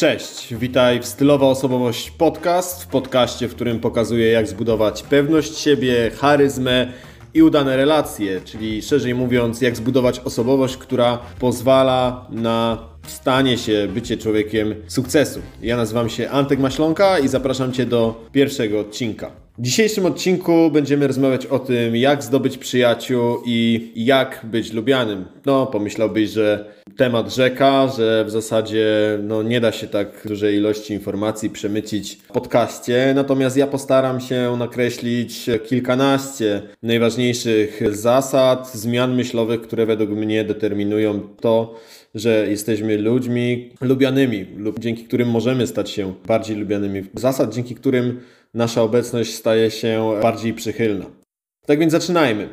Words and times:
Cześć, 0.00 0.54
witaj 0.54 1.00
w 1.00 1.06
Stylowa 1.06 1.46
Osobowość 1.46 2.10
Podcast, 2.10 2.84
w 2.84 2.86
podcaście, 2.86 3.48
w 3.48 3.54
którym 3.54 3.80
pokazuję 3.80 4.30
jak 4.30 4.48
zbudować 4.48 5.02
pewność 5.02 5.58
siebie, 5.58 6.10
charyzmę 6.10 6.92
i 7.34 7.42
udane 7.42 7.76
relacje, 7.76 8.40
czyli 8.40 8.82
szerzej 8.82 9.14
mówiąc, 9.14 9.60
jak 9.60 9.76
zbudować 9.76 10.18
osobowość, 10.20 10.76
która 10.76 11.18
pozwala 11.38 12.26
na 12.30 12.78
stanie 13.06 13.58
się, 13.58 13.88
bycie 13.94 14.16
człowiekiem 14.16 14.74
sukcesu. 14.86 15.40
Ja 15.62 15.76
nazywam 15.76 16.08
się 16.08 16.30
Antek 16.30 16.58
Maślonka 16.58 17.18
i 17.18 17.28
zapraszam 17.28 17.72
Cię 17.72 17.86
do 17.86 18.28
pierwszego 18.32 18.80
odcinka. 18.80 19.30
W 19.60 19.62
dzisiejszym 19.62 20.06
odcinku 20.06 20.70
będziemy 20.72 21.06
rozmawiać 21.06 21.46
o 21.46 21.58
tym, 21.58 21.96
jak 21.96 22.22
zdobyć 22.22 22.58
przyjaciół 22.58 23.42
i 23.46 23.92
jak 23.96 24.40
być 24.44 24.72
lubianym. 24.72 25.24
No, 25.46 25.66
pomyślałbyś, 25.66 26.30
że 26.30 26.74
temat 26.96 27.34
rzeka, 27.34 27.88
że 27.88 28.24
w 28.24 28.30
zasadzie 28.30 28.86
no, 29.22 29.42
nie 29.42 29.60
da 29.60 29.72
się 29.72 29.86
tak 29.86 30.08
dużej 30.28 30.56
ilości 30.56 30.94
informacji 30.94 31.50
przemycić 31.50 32.14
w 32.14 32.32
podcaście, 32.32 33.12
natomiast 33.14 33.56
ja 33.56 33.66
postaram 33.66 34.20
się 34.20 34.56
nakreślić 34.58 35.46
kilkanaście 35.68 36.62
najważniejszych 36.82 37.82
zasad, 37.96 38.72
zmian 38.74 39.16
myślowych, 39.16 39.60
które 39.62 39.86
według 39.86 40.10
mnie 40.10 40.44
determinują 40.44 41.20
to, 41.20 41.74
że 42.14 42.46
jesteśmy 42.50 42.98
ludźmi 42.98 43.70
lubianymi, 43.80 44.46
lub 44.56 44.78
dzięki 44.78 45.04
którym 45.04 45.28
możemy 45.28 45.66
stać 45.66 45.90
się 45.90 46.14
bardziej 46.26 46.56
lubianymi. 46.56 47.02
Zasad, 47.14 47.54
dzięki 47.54 47.74
którym 47.74 48.20
nasza 48.54 48.82
obecność 48.82 49.34
staje 49.34 49.70
się 49.70 50.12
bardziej 50.22 50.54
przychylna. 50.54 51.06
Tak 51.66 51.78
więc 51.78 51.92
zaczynajmy. 51.92 52.48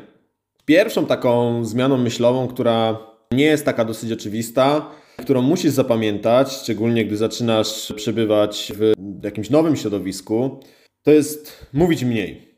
Pierwszą 0.64 1.06
taką 1.06 1.64
zmianą 1.64 1.96
myślową, 1.96 2.48
która 2.48 2.98
nie 3.32 3.44
jest 3.44 3.64
taka 3.64 3.84
dosyć 3.84 4.12
oczywista, 4.12 4.90
którą 5.16 5.42
musisz 5.42 5.70
zapamiętać, 5.70 6.52
szczególnie 6.52 7.04
gdy 7.04 7.16
zaczynasz 7.16 7.92
przebywać 7.96 8.72
w 8.76 8.92
jakimś 9.24 9.50
nowym 9.50 9.76
środowisku, 9.76 10.60
to 11.02 11.10
jest 11.10 11.66
mówić 11.72 12.04
mniej. 12.04 12.48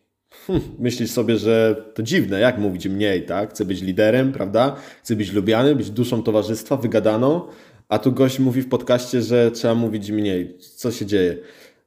Hm, 0.47 0.61
myślisz 0.79 1.11
sobie, 1.11 1.37
że 1.37 1.85
to 1.95 2.03
dziwne, 2.03 2.41
jak 2.41 2.59
mówić 2.59 2.89
mniej, 2.89 3.27
tak? 3.27 3.51
Chcę 3.51 3.65
być 3.65 3.83
liderem, 3.83 4.33
prawda? 4.33 4.77
Chcę 5.03 5.17
być 5.17 5.33
lubiany, 5.33 5.75
być 5.75 5.91
duszą 5.91 6.23
towarzystwa, 6.23 6.77
wygadaną, 6.77 7.43
a 7.89 7.99
tu 7.99 8.13
gość 8.13 8.39
mówi 8.39 8.63
w 8.63 8.69
podcaście, 8.69 9.23
że 9.23 9.51
trzeba 9.51 9.75
mówić 9.75 10.11
mniej. 10.11 10.59
Co 10.59 10.93
się 10.93 11.07
dzieje? 11.07 11.37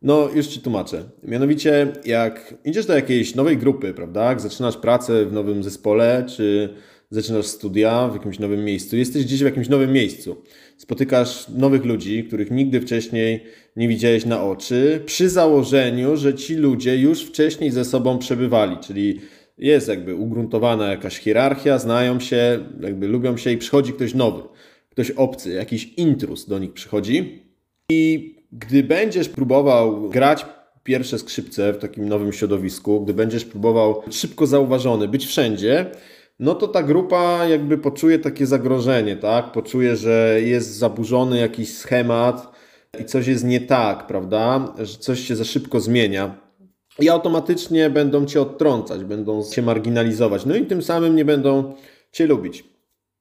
No, 0.03 0.29
już 0.35 0.47
Ci 0.47 0.59
tłumaczę. 0.59 1.03
Mianowicie, 1.23 1.87
jak 2.05 2.55
idziesz 2.65 2.85
do 2.85 2.95
jakiejś 2.95 3.35
nowej 3.35 3.57
grupy, 3.57 3.93
prawda? 3.93 4.29
Jak 4.29 4.41
zaczynasz 4.41 4.77
pracę 4.77 5.25
w 5.25 5.33
nowym 5.33 5.63
zespole, 5.63 6.25
czy 6.35 6.69
zaczynasz 7.09 7.45
studia 7.45 8.07
w 8.07 8.13
jakimś 8.13 8.39
nowym 8.39 8.65
miejscu, 8.65 8.97
jesteś 8.97 9.25
gdzieś 9.25 9.41
w 9.41 9.45
jakimś 9.45 9.69
nowym 9.69 9.91
miejscu, 9.91 10.35
spotykasz 10.77 11.47
nowych 11.49 11.85
ludzi, 11.85 12.23
których 12.23 12.51
nigdy 12.51 12.81
wcześniej 12.81 13.43
nie 13.75 13.87
widziałeś 13.87 14.25
na 14.25 14.43
oczy, 14.43 15.01
przy 15.05 15.29
założeniu, 15.29 16.17
że 16.17 16.33
ci 16.33 16.55
ludzie 16.55 16.97
już 16.97 17.21
wcześniej 17.21 17.71
ze 17.71 17.85
sobą 17.85 18.19
przebywali, 18.19 18.77
czyli 18.77 19.19
jest 19.57 19.87
jakby 19.87 20.15
ugruntowana 20.15 20.87
jakaś 20.87 21.17
hierarchia, 21.19 21.77
znają 21.79 22.19
się, 22.19 22.65
jakby 22.81 23.07
lubią 23.07 23.37
się 23.37 23.51
i 23.51 23.57
przychodzi 23.57 23.93
ktoś 23.93 24.13
nowy, 24.13 24.43
ktoś 24.89 25.11
obcy, 25.11 25.53
jakiś 25.53 25.93
intrus 25.93 26.47
do 26.47 26.59
nich 26.59 26.73
przychodzi 26.73 27.43
i 27.89 28.32
gdy 28.59 28.83
będziesz 28.83 29.29
próbował 29.29 30.09
grać 30.09 30.45
pierwsze 30.83 31.19
skrzypce 31.19 31.73
w 31.73 31.77
takim 31.77 32.09
nowym 32.09 32.33
środowisku, 32.33 33.01
gdy 33.01 33.13
będziesz 33.13 33.45
próbował 33.45 34.03
szybko 34.11 34.47
zauważony, 34.47 35.07
być 35.07 35.25
wszędzie, 35.25 35.91
no 36.39 36.55
to 36.55 36.67
ta 36.67 36.83
grupa 36.83 37.45
jakby 37.45 37.77
poczuje 37.77 38.19
takie 38.19 38.45
zagrożenie, 38.45 39.17
tak? 39.17 39.51
Poczuje, 39.51 39.95
że 39.95 40.39
jest 40.43 40.75
zaburzony 40.75 41.39
jakiś 41.39 41.77
schemat 41.77 42.51
i 42.99 43.05
coś 43.05 43.27
jest 43.27 43.43
nie 43.43 43.61
tak, 43.61 44.07
prawda? 44.07 44.73
Że 44.77 44.97
coś 44.97 45.19
się 45.19 45.35
za 45.35 45.43
szybko 45.43 45.79
zmienia. 45.79 46.43
I 46.99 47.09
automatycznie 47.09 47.89
będą 47.89 48.25
cię 48.25 48.41
odtrącać, 48.41 49.03
będą 49.03 49.43
cię 49.43 49.61
marginalizować, 49.61 50.45
no 50.45 50.55
i 50.55 50.65
tym 50.65 50.81
samym 50.81 51.15
nie 51.15 51.25
będą 51.25 51.73
cię 52.11 52.27
lubić. 52.27 52.63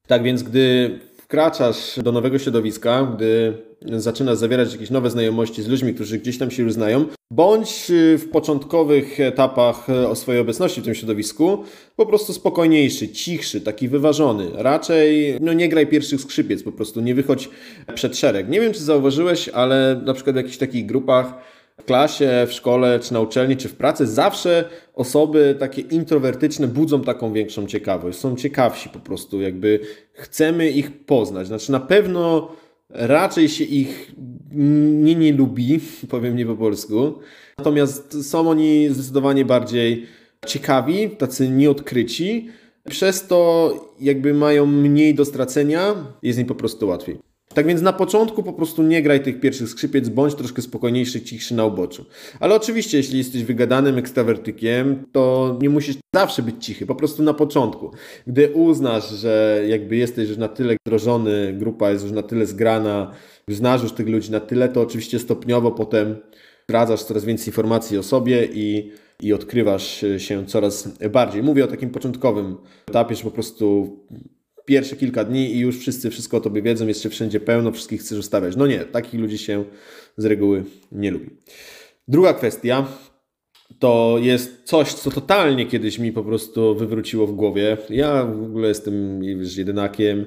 Tak 0.07 0.23
więc, 0.23 0.43
gdy 0.43 0.99
wkraczasz 1.33 1.99
do 2.03 2.11
nowego 2.11 2.39
środowiska, 2.39 3.15
gdy 3.15 3.53
zaczynasz 3.81 4.37
zawierać 4.37 4.71
jakieś 4.73 4.89
nowe 4.89 5.09
znajomości 5.09 5.63
z 5.63 5.67
ludźmi, 5.67 5.93
którzy 5.93 6.17
gdzieś 6.17 6.37
tam 6.37 6.51
się 6.51 6.63
już 6.63 6.73
znają, 6.73 7.05
bądź 7.31 7.91
w 8.17 8.27
początkowych 8.31 9.19
etapach 9.19 9.89
o 9.89 10.15
swojej 10.15 10.41
obecności 10.41 10.81
w 10.81 10.83
tym 10.83 10.95
środowisku 10.95 11.63
po 11.95 12.05
prostu 12.05 12.33
spokojniejszy, 12.33 13.09
cichszy, 13.09 13.61
taki 13.61 13.87
wyważony. 13.87 14.49
Raczej 14.53 15.37
no 15.41 15.53
nie 15.53 15.69
graj 15.69 15.87
pierwszych 15.87 16.21
skrzypiec, 16.21 16.63
po 16.63 16.71
prostu 16.71 17.01
nie 17.01 17.15
wychodź 17.15 17.49
przed 17.95 18.17
szereg. 18.17 18.49
Nie 18.49 18.61
wiem, 18.61 18.73
czy 18.73 18.83
zauważyłeś, 18.83 19.49
ale 19.49 20.01
na 20.05 20.13
przykład 20.13 20.35
w 20.35 20.37
jakichś 20.37 20.57
takich 20.57 20.85
grupach 20.85 21.33
w 21.81 21.85
klasie, 21.85 22.45
w 22.47 22.53
szkole, 22.53 22.99
czy 22.99 23.13
na 23.13 23.19
uczelni, 23.19 23.57
czy 23.57 23.69
w 23.69 23.75
pracy, 23.75 24.07
zawsze 24.07 24.69
osoby 24.93 25.55
takie 25.59 25.81
introwertyczne 25.81 26.67
budzą 26.67 27.01
taką 27.01 27.33
większą 27.33 27.67
ciekawość. 27.67 28.19
Są 28.19 28.35
ciekawsi 28.35 28.89
po 28.89 28.99
prostu, 28.99 29.41
jakby 29.41 29.79
chcemy 30.13 30.69
ich 30.69 31.05
poznać. 31.05 31.47
Znaczy 31.47 31.71
na 31.71 31.79
pewno 31.79 32.51
raczej 32.89 33.49
się 33.49 33.63
ich 33.63 34.11
nie, 34.51 35.15
nie 35.15 35.33
lubi, 35.33 35.79
powiem 36.09 36.35
nie 36.35 36.45
po 36.45 36.55
polsku. 36.55 37.19
Natomiast 37.57 38.29
są 38.29 38.49
oni 38.49 38.89
zdecydowanie 38.89 39.45
bardziej 39.45 40.05
ciekawi, 40.45 41.09
tacy 41.09 41.49
nieodkryci. 41.49 42.49
Przez 42.89 43.27
to 43.27 43.73
jakby 43.99 44.33
mają 44.33 44.65
mniej 44.65 45.15
do 45.15 45.25
stracenia, 45.25 45.95
jest 46.23 46.39
im 46.39 46.45
po 46.45 46.55
prostu 46.55 46.87
łatwiej. 46.87 47.32
Tak 47.53 47.67
więc 47.67 47.81
na 47.81 47.93
początku 47.93 48.43
po 48.43 48.53
prostu 48.53 48.83
nie 48.83 49.01
graj 49.01 49.23
tych 49.23 49.39
pierwszych 49.39 49.69
skrzypiec, 49.69 50.09
bądź 50.09 50.35
troszkę 50.35 50.61
spokojniejszy, 50.61 51.21
cichszy 51.21 51.55
na 51.55 51.65
uboczu. 51.65 52.05
Ale 52.39 52.55
oczywiście, 52.55 52.97
jeśli 52.97 53.17
jesteś 53.17 53.43
wygadanym 53.43 53.97
ekstrawertykiem, 53.97 55.05
to 55.11 55.57
nie 55.61 55.69
musisz 55.69 55.95
zawsze 56.15 56.41
być 56.41 56.65
cichy, 56.65 56.85
po 56.85 56.95
prostu 56.95 57.23
na 57.23 57.33
początku. 57.33 57.91
Gdy 58.27 58.51
uznasz, 58.51 59.09
że 59.09 59.63
jakby 59.67 59.95
jesteś 59.95 60.29
już 60.29 60.37
na 60.37 60.47
tyle 60.47 60.75
wdrożony, 60.85 61.53
grupa 61.57 61.91
jest 61.91 62.03
już 62.03 62.13
na 62.13 62.23
tyle 62.23 62.45
zgrana, 62.45 63.11
znasz 63.47 63.83
już 63.83 63.91
tych 63.91 64.07
ludzi 64.07 64.31
na 64.31 64.39
tyle, 64.39 64.69
to 64.69 64.81
oczywiście 64.81 65.19
stopniowo 65.19 65.71
potem 65.71 66.15
zdradzasz 66.69 67.03
coraz 67.03 67.25
więcej 67.25 67.47
informacji 67.47 67.97
o 67.97 68.03
sobie 68.03 68.47
i, 68.53 68.91
i 69.21 69.33
odkrywasz 69.33 70.05
się 70.17 70.45
coraz 70.45 70.87
bardziej. 71.11 71.43
Mówię 71.43 71.63
o 71.63 71.67
takim 71.67 71.89
początkowym 71.89 72.57
etapie, 72.87 73.15
że 73.15 73.23
po 73.23 73.31
prostu 73.31 73.97
pierwsze 74.65 74.95
kilka 74.95 75.23
dni 75.23 75.55
i 75.55 75.59
już 75.59 75.79
wszyscy 75.79 76.09
wszystko 76.09 76.37
o 76.37 76.41
tobie 76.41 76.61
wiedzą, 76.61 76.93
się 76.93 77.09
wszędzie 77.09 77.39
pełno, 77.39 77.71
wszystkich 77.71 78.01
chcesz 78.01 78.19
ustawiać. 78.19 78.55
No 78.55 78.67
nie, 78.67 78.79
takich 78.79 79.19
ludzi 79.19 79.37
się 79.37 79.65
z 80.17 80.25
reguły 80.25 80.63
nie 80.91 81.11
lubi. 81.11 81.29
Druga 82.07 82.33
kwestia 82.33 82.87
to 83.79 84.17
jest 84.21 84.63
coś, 84.63 84.93
co 84.93 85.11
totalnie 85.11 85.65
kiedyś 85.65 85.99
mi 85.99 86.11
po 86.11 86.23
prostu 86.23 86.75
wywróciło 86.75 87.27
w 87.27 87.35
głowie. 87.35 87.77
Ja 87.89 88.25
w 88.25 88.43
ogóle 88.43 88.67
jestem 88.67 89.21
wiesz, 89.21 89.57
jedynakiem, 89.57 90.25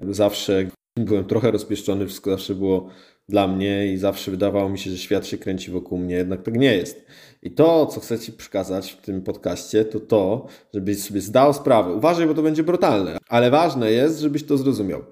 zawsze 0.00 0.68
byłem 0.98 1.24
trochę 1.24 1.50
rozpieszczony, 1.50 2.06
wszystko 2.06 2.30
zawsze 2.30 2.54
było 2.54 2.90
dla 3.28 3.48
mnie 3.48 3.92
i 3.92 3.96
zawsze 3.96 4.30
wydawało 4.30 4.68
mi 4.68 4.78
się, 4.78 4.90
że 4.90 4.98
świat 4.98 5.26
się 5.26 5.38
kręci 5.38 5.70
wokół 5.70 5.98
mnie, 5.98 6.14
jednak 6.14 6.42
tak 6.42 6.54
nie 6.54 6.76
jest. 6.76 7.06
I 7.44 7.50
to, 7.50 7.86
co 7.86 8.00
chcę 8.00 8.18
Ci 8.18 8.32
przekazać 8.32 8.92
w 8.92 8.96
tym 8.96 9.22
podcaście, 9.22 9.84
to 9.84 10.00
to, 10.00 10.46
żebyś 10.74 11.02
sobie 11.02 11.20
zdał 11.20 11.54
sprawę. 11.54 11.92
Uważaj, 11.94 12.26
bo 12.26 12.34
to 12.34 12.42
będzie 12.42 12.62
brutalne, 12.62 13.18
ale 13.28 13.50
ważne 13.50 13.90
jest, 13.90 14.20
żebyś 14.20 14.44
to 14.44 14.58
zrozumiał. 14.58 15.04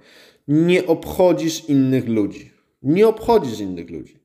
Nie 0.48 0.86
obchodzisz 0.86 1.68
innych 1.68 2.08
ludzi. 2.08 2.52
Nie 2.82 3.08
obchodzisz 3.08 3.60
innych 3.60 3.90
ludzi. 3.90 4.20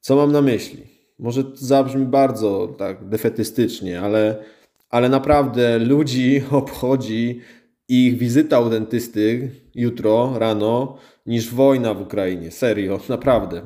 Co 0.00 0.16
mam 0.16 0.32
na 0.32 0.42
myśli? 0.42 0.82
Może 1.18 1.44
to 1.44 1.56
zabrzmi 1.56 2.06
bardzo 2.06 2.74
tak 2.78 3.08
defetystycznie, 3.08 4.00
ale, 4.00 4.44
ale 4.90 5.08
naprawdę 5.08 5.78
ludzi 5.78 6.42
obchodzi 6.50 7.40
ich 7.88 8.18
wizyta 8.18 8.60
u 8.60 8.70
dentysty 8.70 9.50
jutro 9.74 10.38
rano 10.38 10.96
niż 11.26 11.54
wojna 11.54 11.94
w 11.94 12.02
Ukrainie. 12.02 12.50
Serio, 12.50 13.00
naprawdę. 13.08 13.62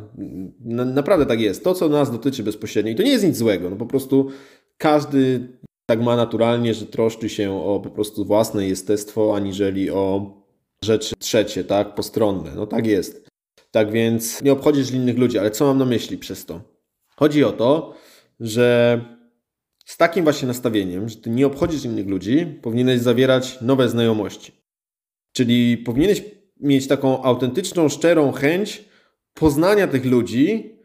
Na, 0.61 0.85
naprawdę 0.85 1.27
tak 1.27 1.41
jest. 1.41 1.65
To, 1.65 1.75
co 1.75 1.89
nas 1.89 2.11
dotyczy 2.11 2.43
bezpośrednio, 2.43 2.93
i 2.93 2.95
to 2.95 3.03
nie 3.03 3.11
jest 3.11 3.25
nic 3.25 3.37
złego, 3.37 3.71
no 3.71 3.77
po 3.77 3.87
prostu 3.87 4.31
każdy 4.79 5.49
tak 5.87 6.03
ma 6.03 6.17
naturalnie, 6.17 6.75
że 6.75 6.87
troszczy 6.87 7.29
się 7.29 7.53
o 7.53 7.81
po 7.81 7.91
prostu 7.91 8.25
własne 8.25 8.69
jestestwo, 8.69 9.37
aniżeli 9.37 9.91
o 9.91 10.37
rzeczy 10.85 11.15
trzecie, 11.19 11.65
tak, 11.65 11.95
postronne. 11.95 12.55
No 12.55 12.67
tak 12.67 12.87
jest. 12.87 13.29
Tak 13.71 13.93
więc 13.93 14.43
nie 14.43 14.53
obchodzisz 14.53 14.91
innych 14.91 15.19
ludzi, 15.19 15.39
ale 15.39 15.51
co 15.51 15.67
mam 15.67 15.79
na 15.79 15.85
myśli 15.85 16.19
przez 16.19 16.47
to? 16.47 16.61
Chodzi 17.17 17.45
o 17.45 17.53
to, 17.53 17.95
że 18.41 19.01
z 19.85 19.97
takim 19.97 20.25
właśnie 20.25 20.49
nastawieniem, 20.49 21.09
że 21.09 21.17
ty 21.17 21.31
nie 21.31 21.47
obchodzisz 21.47 21.85
innych 21.85 22.07
ludzi, 22.07 22.47
powinieneś 22.63 23.01
zawierać 23.01 23.61
nowe 23.61 23.89
znajomości. 23.89 24.53
Czyli 25.33 25.79
powinieneś 25.79 26.23
mieć 26.61 26.87
taką 26.87 27.23
autentyczną, 27.23 27.89
szczerą 27.89 28.33
chęć 28.33 28.85
poznania 29.35 29.87
tych 29.87 30.05
ludzi 30.05 30.77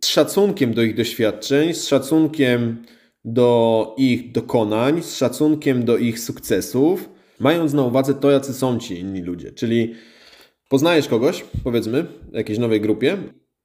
z 0.00 0.06
szacunkiem 0.06 0.74
do 0.74 0.82
ich 0.82 0.94
doświadczeń, 0.94 1.74
z 1.74 1.86
szacunkiem 1.86 2.84
do 3.24 3.94
ich 3.96 4.32
dokonań, 4.32 5.02
z 5.02 5.16
szacunkiem 5.16 5.84
do 5.84 5.96
ich 5.96 6.20
sukcesów, 6.20 7.08
mając 7.40 7.72
na 7.72 7.82
uwadze 7.82 8.14
to, 8.14 8.30
jacy 8.30 8.54
są 8.54 8.78
ci 8.78 8.98
inni 8.98 9.22
ludzie. 9.22 9.52
Czyli 9.52 9.94
poznajesz 10.68 11.08
kogoś, 11.08 11.44
powiedzmy, 11.64 12.06
w 12.32 12.34
jakiejś 12.34 12.58
nowej 12.58 12.80
grupie 12.80 13.16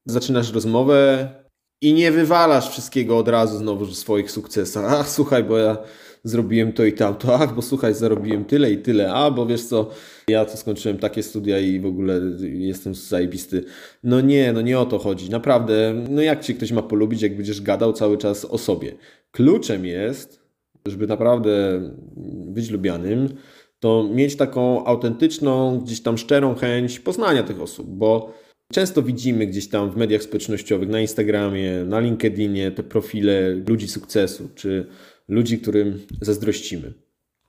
zaczynasz 0.05 0.53
rozmowę 0.53 1.29
i 1.81 1.93
nie 1.93 2.11
wywalasz 2.11 2.69
wszystkiego 2.69 3.17
od 3.17 3.27
razu 3.27 3.57
znowu 3.57 3.85
swoich 3.85 4.31
sukcesach. 4.31 4.93
Ach, 4.93 5.09
słuchaj, 5.09 5.43
bo 5.43 5.57
ja 5.57 5.77
zrobiłem 6.23 6.73
to 6.73 6.85
i 6.85 6.93
tamto, 6.93 7.35
ach, 7.35 7.55
bo 7.55 7.61
słuchaj, 7.61 7.93
zarobiłem 7.93 8.45
tyle 8.45 8.71
i 8.71 8.77
tyle, 8.77 9.13
a, 9.13 9.31
bo 9.31 9.45
wiesz 9.45 9.63
co, 9.63 9.89
ja 10.27 10.45
to 10.45 10.57
skończyłem 10.57 10.97
takie 10.97 11.23
studia 11.23 11.59
i 11.59 11.79
w 11.79 11.85
ogóle 11.85 12.21
jestem 12.41 12.95
zajebisty. 12.95 13.63
No 14.03 14.21
nie, 14.21 14.53
no 14.53 14.61
nie 14.61 14.79
o 14.79 14.85
to 14.85 14.99
chodzi. 14.99 15.29
Naprawdę, 15.29 16.05
no 16.09 16.21
jak 16.21 16.41
cię 16.41 16.53
ktoś 16.53 16.71
ma 16.71 16.81
polubić, 16.81 17.21
jak 17.21 17.35
będziesz 17.35 17.61
gadał 17.61 17.93
cały 17.93 18.17
czas 18.17 18.45
o 18.45 18.57
sobie. 18.57 18.95
Kluczem 19.31 19.85
jest, 19.85 20.43
żeby 20.85 21.07
naprawdę 21.07 21.81
być 22.47 22.69
lubianym, 22.69 23.29
to 23.79 24.09
mieć 24.13 24.35
taką 24.35 24.85
autentyczną, 24.85 25.79
gdzieś 25.79 26.01
tam 26.01 26.17
szczerą 26.17 26.55
chęć 26.55 26.99
poznania 26.99 27.43
tych 27.43 27.61
osób, 27.61 27.87
bo 27.89 28.33
często 28.73 29.01
widzimy 29.01 29.47
gdzieś 29.47 29.69
tam 29.69 29.91
w 29.91 29.97
mediach 29.97 30.23
społecznościowych, 30.23 30.89
na 30.89 31.01
Instagramie, 31.01 31.83
na 31.85 31.99
LinkedInie 31.99 32.71
te 32.71 32.83
profile 32.83 33.49
ludzi 33.67 33.87
sukcesu, 33.87 34.49
czy 34.55 34.85
ludzi, 35.27 35.59
którym 35.59 35.99
zazdrościmy. 36.21 36.93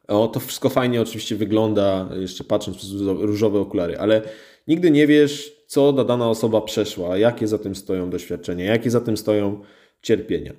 O, 0.08 0.28
to 0.28 0.40
wszystko 0.40 0.68
fajnie 0.68 1.00
oczywiście 1.00 1.36
wygląda, 1.36 2.08
jeszcze 2.20 2.44
patrząc 2.44 2.76
przez 2.76 2.90
różowe 3.00 3.60
okulary, 3.60 3.98
ale 3.98 4.22
nigdy 4.68 4.90
nie 4.90 5.06
wiesz, 5.06 5.52
co 5.66 5.92
dana 5.92 6.30
osoba 6.30 6.60
przeszła, 6.60 7.18
jakie 7.18 7.48
za 7.48 7.58
tym 7.58 7.74
stoją 7.74 8.10
doświadczenia, 8.10 8.64
jakie 8.64 8.90
za 8.90 9.00
tym 9.00 9.16
stoją 9.16 9.60
cierpienia. 10.02 10.52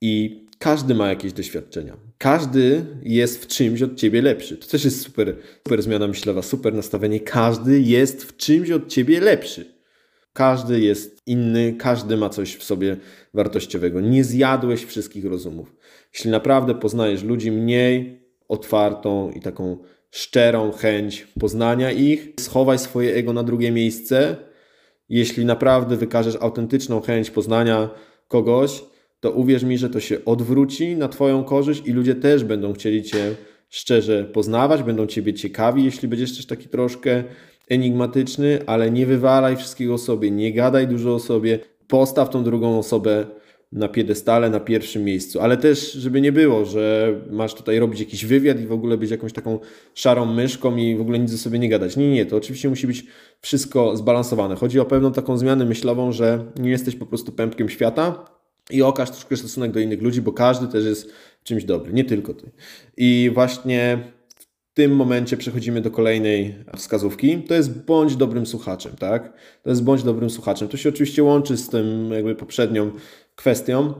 I 0.00 0.42
każdy 0.58 0.94
ma 0.94 1.08
jakieś 1.08 1.32
doświadczenia. 1.32 1.96
Każdy 2.18 2.84
jest 3.02 3.44
w 3.44 3.46
czymś 3.46 3.82
od 3.82 3.96
ciebie 3.96 4.22
lepszy. 4.22 4.56
To 4.56 4.66
też 4.66 4.84
jest 4.84 5.02
super, 5.02 5.36
super 5.56 5.82
zmiana 5.82 6.08
myślowa, 6.08 6.42
super 6.42 6.74
nastawienie. 6.74 7.20
Każdy 7.20 7.80
jest 7.80 8.24
w 8.24 8.36
czymś 8.36 8.70
od 8.70 8.88
ciebie 8.88 9.20
lepszy. 9.20 9.64
Każdy 10.32 10.80
jest 10.80 11.18
inny, 11.26 11.74
każdy 11.78 12.16
ma 12.16 12.28
coś 12.28 12.56
w 12.56 12.64
sobie 12.64 12.96
wartościowego. 13.34 14.00
Nie 14.00 14.24
zjadłeś 14.24 14.84
wszystkich 14.84 15.24
rozumów. 15.24 15.76
Jeśli 16.14 16.30
naprawdę 16.30 16.74
poznajesz 16.74 17.22
ludzi 17.22 17.50
mniej 17.50 18.22
otwartą 18.48 19.30
i 19.30 19.40
taką 19.40 19.78
szczerą 20.10 20.72
chęć 20.72 21.26
poznania 21.40 21.90
ich, 21.90 22.28
schowaj 22.40 22.78
swoje 22.78 23.14
ego 23.14 23.32
na 23.32 23.42
drugie 23.42 23.72
miejsce. 23.72 24.36
Jeśli 25.08 25.44
naprawdę 25.44 25.96
wykażesz 25.96 26.36
autentyczną 26.40 27.00
chęć 27.00 27.30
poznania 27.30 27.90
kogoś, 28.28 28.84
to 29.20 29.30
uwierz 29.30 29.62
mi, 29.62 29.78
że 29.78 29.90
to 29.90 30.00
się 30.00 30.24
odwróci 30.24 30.96
na 30.96 31.08
Twoją 31.08 31.44
korzyść 31.44 31.82
i 31.86 31.92
ludzie 31.92 32.14
też 32.14 32.44
będą 32.44 32.72
chcieli 32.72 33.02
Cię 33.02 33.34
szczerze 33.68 34.24
poznawać, 34.24 34.82
będą 34.82 35.06
Ciebie 35.06 35.34
ciekawi, 35.34 35.84
jeśli 35.84 36.08
będziesz 36.08 36.36
też 36.36 36.46
taki 36.46 36.68
troszkę 36.68 37.24
enigmatyczny, 37.68 38.58
ale 38.66 38.90
nie 38.90 39.06
wywalaj 39.06 39.56
wszystkiego 39.56 39.94
o 39.94 39.98
sobie, 39.98 40.30
nie 40.30 40.52
gadaj 40.52 40.88
dużo 40.88 41.14
o 41.14 41.18
sobie, 41.18 41.58
postaw 41.88 42.30
tą 42.30 42.44
drugą 42.44 42.78
osobę 42.78 43.26
na 43.72 43.88
piedestale, 43.88 44.50
na 44.50 44.60
pierwszym 44.60 45.04
miejscu, 45.04 45.40
ale 45.40 45.56
też, 45.56 45.92
żeby 45.92 46.20
nie 46.20 46.32
było, 46.32 46.64
że 46.64 47.14
masz 47.30 47.54
tutaj 47.54 47.78
robić 47.78 48.00
jakiś 48.00 48.24
wywiad 48.24 48.60
i 48.60 48.66
w 48.66 48.72
ogóle 48.72 48.96
być 48.96 49.10
jakąś 49.10 49.32
taką 49.32 49.58
szarą 49.94 50.26
myszką 50.26 50.76
i 50.76 50.96
w 50.96 51.00
ogóle 51.00 51.18
nic 51.18 51.34
o 51.34 51.38
sobie 51.38 51.58
nie 51.58 51.68
gadać. 51.68 51.96
Nie, 51.96 52.12
nie, 52.12 52.26
to 52.26 52.36
oczywiście 52.36 52.68
musi 52.68 52.86
być 52.86 53.04
wszystko 53.40 53.96
zbalansowane. 53.96 54.56
Chodzi 54.56 54.80
o 54.80 54.84
pewną 54.84 55.12
taką 55.12 55.38
zmianę 55.38 55.64
myślową, 55.64 56.12
że 56.12 56.44
nie 56.60 56.70
jesteś 56.70 56.96
po 56.96 57.06
prostu 57.06 57.32
pępkiem 57.32 57.68
świata 57.68 58.24
i 58.70 58.82
okaż 58.82 59.10
troszkę 59.10 59.36
stosunek 59.36 59.72
do 59.72 59.80
innych 59.80 60.02
ludzi, 60.02 60.22
bo 60.22 60.32
każdy 60.32 60.68
też 60.68 60.84
jest 60.84 61.12
czymś 61.42 61.64
dobry, 61.64 61.92
nie 61.92 62.04
tylko 62.04 62.34
ty. 62.34 62.50
I 62.96 63.30
właśnie 63.34 63.98
w 64.72 64.74
tym 64.74 64.96
momencie 64.96 65.36
przechodzimy 65.36 65.80
do 65.80 65.90
kolejnej 65.90 66.54
wskazówki. 66.76 67.38
To 67.38 67.54
jest 67.54 67.84
bądź 67.84 68.16
dobrym 68.16 68.46
słuchaczem, 68.46 68.92
tak? 68.98 69.32
To 69.62 69.70
jest 69.70 69.84
bądź 69.84 70.02
dobrym 70.02 70.30
słuchaczem. 70.30 70.68
To 70.68 70.76
się 70.76 70.88
oczywiście 70.88 71.22
łączy 71.22 71.56
z 71.56 71.68
tym 71.68 72.10
jakby 72.12 72.34
poprzednią 72.34 72.90
kwestią. 73.34 73.94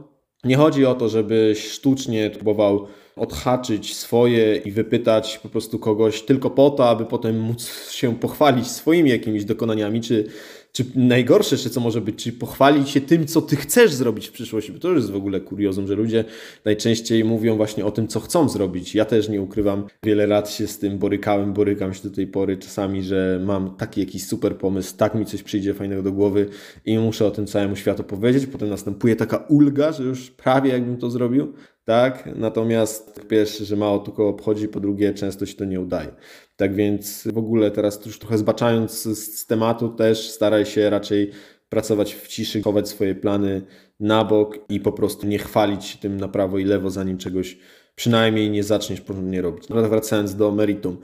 Nie 0.44 0.56
chodzi 0.56 0.86
o 0.86 0.94
to, 0.94 1.08
żebyś 1.08 1.68
sztucznie 1.68 2.30
próbował 2.30 2.86
odhaczyć 3.16 3.96
swoje 3.96 4.56
i 4.56 4.72
wypytać 4.72 5.38
po 5.38 5.48
prostu 5.48 5.78
kogoś 5.78 6.22
tylko 6.22 6.50
po 6.50 6.70
to, 6.70 6.88
aby 6.88 7.04
potem 7.04 7.40
móc 7.40 7.90
się 7.90 8.18
pochwalić 8.18 8.66
swoimi 8.66 9.10
jakimiś 9.10 9.44
dokonaniami 9.44 10.00
czy 10.00 10.24
czy 10.72 10.84
najgorsze 10.94 11.54
jeszcze 11.54 11.70
co 11.70 11.80
może 11.80 12.00
być, 12.00 12.24
czy 12.24 12.32
pochwalić 12.32 12.88
się 12.88 13.00
tym, 13.00 13.26
co 13.26 13.42
ty 13.42 13.56
chcesz 13.56 13.92
zrobić 13.92 14.28
w 14.28 14.32
przyszłości, 14.32 14.72
bo 14.72 14.78
to 14.78 14.88
już 14.88 14.96
jest 14.96 15.10
w 15.10 15.16
ogóle 15.16 15.40
kuriozum, 15.40 15.86
że 15.86 15.94
ludzie 15.94 16.24
najczęściej 16.64 17.24
mówią 17.24 17.56
właśnie 17.56 17.84
o 17.84 17.90
tym, 17.90 18.08
co 18.08 18.20
chcą 18.20 18.48
zrobić. 18.48 18.94
Ja 18.94 19.04
też 19.04 19.28
nie 19.28 19.42
ukrywam, 19.42 19.86
wiele 20.02 20.26
lat 20.26 20.50
się 20.50 20.66
z 20.66 20.78
tym 20.78 20.98
borykałem, 20.98 21.52
borykam 21.52 21.94
się 21.94 22.08
do 22.08 22.14
tej 22.14 22.26
pory 22.26 22.56
czasami, 22.56 23.02
że 23.02 23.40
mam 23.44 23.76
taki 23.76 24.00
jakiś 24.00 24.26
super 24.26 24.56
pomysł, 24.56 24.96
tak 24.96 25.14
mi 25.14 25.26
coś 25.26 25.42
przyjdzie 25.42 25.74
fajnego 25.74 26.02
do 26.02 26.12
głowy 26.12 26.48
i 26.84 26.98
muszę 26.98 27.26
o 27.26 27.30
tym 27.30 27.46
całemu 27.46 27.76
światu 27.76 28.04
powiedzieć, 28.04 28.46
potem 28.46 28.68
następuje 28.68 29.16
taka 29.16 29.36
ulga, 29.36 29.92
że 29.92 30.02
już 30.02 30.30
prawie 30.30 30.70
jakbym 30.70 30.96
to 30.96 31.10
zrobił, 31.10 31.52
tak? 31.84 32.28
Natomiast 32.36 33.28
pierwsze, 33.28 33.64
że 33.64 33.76
mało 33.76 33.98
tylko 33.98 34.28
obchodzi, 34.28 34.68
po 34.68 34.80
drugie, 34.80 35.14
często 35.14 35.46
się 35.46 35.54
to 35.54 35.64
nie 35.64 35.80
udaje. 35.80 36.08
Tak 36.56 36.74
więc 36.74 37.28
w 37.32 37.38
ogóle 37.38 37.70
teraz 37.70 38.06
już 38.06 38.18
trochę 38.18 38.38
zbaczając 38.38 39.02
z, 39.02 39.38
z 39.38 39.46
tematu 39.46 39.88
też 39.88 40.30
staraj 40.30 40.66
się 40.66 40.90
raczej 40.90 41.30
pracować 41.68 42.14
w 42.14 42.28
ciszy, 42.28 42.62
chować 42.62 42.88
swoje 42.88 43.14
plany 43.14 43.62
na 44.00 44.24
bok 44.24 44.58
i 44.68 44.80
po 44.80 44.92
prostu 44.92 45.26
nie 45.26 45.38
chwalić 45.38 45.84
się 45.84 45.98
tym 45.98 46.16
na 46.16 46.28
prawo 46.28 46.58
i 46.58 46.64
lewo, 46.64 46.90
zanim 46.90 47.18
czegoś 47.18 47.58
przynajmniej 47.94 48.50
nie 48.50 48.64
zaczniesz 48.64 49.00
porządnie 49.00 49.42
robić. 49.42 49.64
Wracając 49.68 50.36
do 50.36 50.52
meritum. 50.52 50.98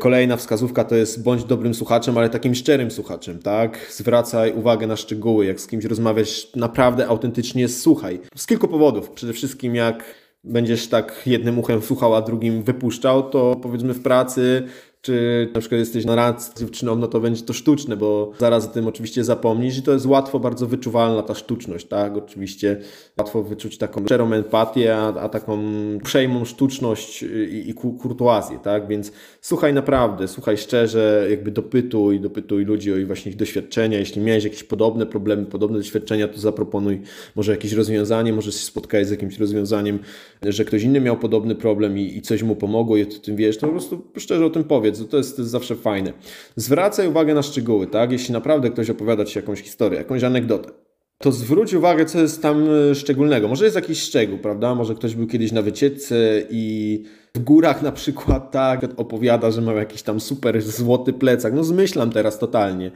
Kolejna 0.00 0.36
wskazówka 0.36 0.84
to 0.84 0.94
jest 0.94 1.22
bądź 1.22 1.44
dobrym 1.44 1.74
słuchaczem, 1.74 2.18
ale 2.18 2.30
takim 2.30 2.54
szczerym 2.54 2.90
słuchaczem, 2.90 3.38
tak? 3.38 3.86
Zwracaj 3.90 4.52
uwagę 4.52 4.86
na 4.86 4.96
szczegóły, 4.96 5.46
jak 5.46 5.60
z 5.60 5.66
kimś 5.66 5.84
rozmawiasz, 5.84 6.48
naprawdę 6.56 7.06
autentycznie 7.06 7.68
słuchaj. 7.68 8.20
Z 8.36 8.46
kilku 8.46 8.68
powodów. 8.68 9.10
Przede 9.10 9.32
wszystkim 9.32 9.74
jak 9.74 10.04
będziesz 10.44 10.88
tak 10.88 11.22
jednym 11.26 11.58
uchem 11.58 11.82
słuchał, 11.82 12.14
a 12.14 12.22
drugim 12.22 12.62
wypuszczał, 12.62 13.30
to 13.30 13.56
powiedzmy 13.62 13.94
w 13.94 14.02
pracy 14.02 14.62
czy 15.04 15.48
na 15.54 15.60
przykład 15.60 15.78
jesteś 15.78 16.04
na 16.04 16.14
randce 16.14 16.52
z 16.54 16.60
dziewczyną, 16.60 16.96
no 16.96 17.06
to 17.06 17.20
będzie 17.20 17.42
to 17.42 17.52
sztuczne, 17.52 17.96
bo 17.96 18.32
zaraz 18.38 18.66
o 18.66 18.68
tym 18.68 18.86
oczywiście 18.86 19.24
zapomnisz 19.24 19.78
i 19.78 19.82
to 19.82 19.92
jest 19.92 20.06
łatwo 20.06 20.40
bardzo 20.40 20.66
wyczuwalna 20.66 21.22
ta 21.22 21.34
sztuczność, 21.34 21.86
tak? 21.86 22.16
Oczywiście 22.16 22.80
łatwo 23.18 23.42
wyczuć 23.42 23.78
taką 23.78 24.04
szczerą 24.04 24.32
empatię, 24.32 24.96
a, 24.96 25.06
a 25.06 25.28
taką 25.28 25.58
uprzejmą 25.94 26.44
sztuczność 26.44 27.22
i, 27.22 27.70
i 27.70 27.74
kurtuazję, 27.74 28.58
tak? 28.58 28.88
Więc 28.88 29.12
słuchaj 29.40 29.74
naprawdę, 29.74 30.28
słuchaj 30.28 30.56
szczerze, 30.56 31.26
jakby 31.30 31.50
dopytuj, 31.50 32.20
dopytuj 32.20 32.64
ludzi 32.64 32.92
o 32.92 32.96
ich 32.96 33.06
właśnie 33.06 33.32
ich 33.32 33.38
doświadczenia. 33.38 33.98
Jeśli 33.98 34.22
miałeś 34.22 34.44
jakieś 34.44 34.64
podobne 34.64 35.06
problemy, 35.06 35.46
podobne 35.46 35.78
doświadczenia, 35.78 36.28
to 36.28 36.38
zaproponuj 36.40 37.00
może 37.36 37.52
jakieś 37.52 37.72
rozwiązanie, 37.72 38.32
może 38.32 38.52
się 38.52 38.58
spotkać 38.58 39.08
z 39.08 39.10
jakimś 39.10 39.38
rozwiązaniem, 39.38 39.98
że 40.42 40.64
ktoś 40.64 40.82
inny 40.82 41.00
miał 41.00 41.16
podobny 41.16 41.54
problem 41.54 41.98
i, 41.98 42.16
i 42.16 42.22
coś 42.22 42.42
mu 42.42 42.56
pomogło 42.56 42.96
i 42.96 43.06
ty 43.06 43.20
tym 43.20 43.36
wiesz, 43.36 43.58
to 43.58 43.66
po 43.66 43.72
prostu 43.72 44.02
szczerze 44.16 44.46
o 44.46 44.50
tym 44.50 44.64
powiedz 44.64 44.93
powiedz, 44.98 45.10
to 45.10 45.16
jest, 45.16 45.36
to 45.36 45.42
jest 45.42 45.52
zawsze 45.52 45.76
fajne. 45.76 46.12
Zwracaj 46.56 47.08
uwagę 47.08 47.34
na 47.34 47.42
szczegóły, 47.42 47.86
tak? 47.86 48.12
Jeśli 48.12 48.32
naprawdę 48.32 48.70
ktoś 48.70 48.90
opowiada 48.90 49.24
Ci 49.24 49.38
jakąś 49.38 49.60
historię, 49.60 49.98
jakąś 49.98 50.24
anegdotę, 50.24 50.70
to 51.18 51.32
zwróć 51.32 51.74
uwagę, 51.74 52.04
co 52.04 52.20
jest 52.20 52.42
tam 52.42 52.66
e, 52.90 52.94
szczególnego. 52.94 53.48
Może 53.48 53.64
jest 53.64 53.76
jakiś 53.76 54.02
szczegół, 54.02 54.38
prawda? 54.38 54.74
Może 54.74 54.94
ktoś 54.94 55.14
był 55.14 55.26
kiedyś 55.26 55.52
na 55.52 55.62
wycieczce 55.62 56.16
i 56.50 57.04
w 57.34 57.38
górach 57.38 57.82
na 57.82 57.92
przykład 57.92 58.50
tak 58.50 58.86
opowiada, 58.96 59.50
że 59.50 59.60
ma 59.60 59.72
jakiś 59.72 60.02
tam 60.02 60.20
super 60.20 60.62
złoty 60.62 61.12
plecak. 61.12 61.54
No 61.54 61.64
zmyślam 61.64 62.10
teraz 62.10 62.38
totalnie. 62.38 62.90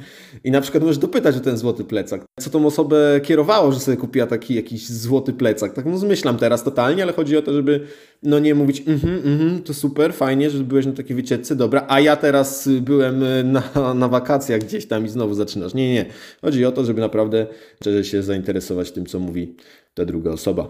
I 0.44 0.50
na 0.50 0.60
przykład 0.60 0.82
możesz 0.82 0.98
dopytać 0.98 1.36
o 1.36 1.40
ten 1.40 1.56
złoty 1.56 1.84
plecak. 1.84 2.24
Co 2.40 2.50
tą 2.50 2.66
osobę 2.66 3.20
kierowało, 3.22 3.72
że 3.72 3.80
sobie 3.80 3.96
kupiła 3.96 4.26
taki 4.26 4.54
jakiś 4.54 4.88
złoty 4.88 5.32
plecak. 5.32 5.72
Tak 5.72 5.86
no 5.86 5.98
zmyślam 5.98 6.36
teraz 6.36 6.64
totalnie, 6.64 7.02
ale 7.02 7.12
chodzi 7.12 7.36
o 7.36 7.42
to, 7.42 7.52
żeby 7.52 7.86
no 8.22 8.38
nie 8.38 8.54
mówić 8.54 8.82
mhm, 8.86 9.14
mhm, 9.14 9.62
to 9.62 9.74
super, 9.74 10.14
fajnie, 10.14 10.50
że 10.50 10.64
byłeś 10.64 10.86
na 10.86 10.92
takiej 10.92 11.16
wycieczce, 11.16 11.56
dobra, 11.56 11.84
a 11.88 12.00
ja 12.00 12.16
teraz 12.16 12.68
byłem 12.80 13.24
na, 13.52 13.62
na 13.94 14.08
wakacjach 14.08 14.60
gdzieś 14.60 14.86
tam 14.86 15.06
i 15.06 15.08
znowu 15.08 15.34
zaczynasz. 15.34 15.74
Nie, 15.74 15.94
nie. 15.94 16.06
Chodzi 16.40 16.64
o 16.64 16.72
to, 16.72 16.84
żeby 16.84 17.00
naprawdę 17.00 17.46
szczerze 17.80 18.04
się 18.04 18.22
zainteresować 18.22 18.90
tym, 18.90 19.06
co 19.06 19.18
mówi 19.18 19.56
ta 19.94 20.04
druga 20.04 20.30
osoba. 20.30 20.68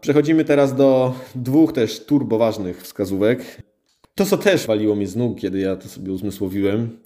Przechodzimy 0.00 0.44
teraz 0.44 0.76
do 0.76 1.14
dwóch 1.34 1.72
też 1.72 2.00
turboważnych 2.00 2.82
wskazówek. 2.82 3.62
To, 4.14 4.24
co 4.24 4.36
też 4.36 4.66
waliło 4.66 4.94
mnie 4.94 5.06
z 5.06 5.16
nóg, 5.16 5.40
kiedy 5.40 5.58
ja 5.58 5.76
to 5.76 5.88
sobie 5.88 6.12
uzmysłowiłem, 6.12 6.98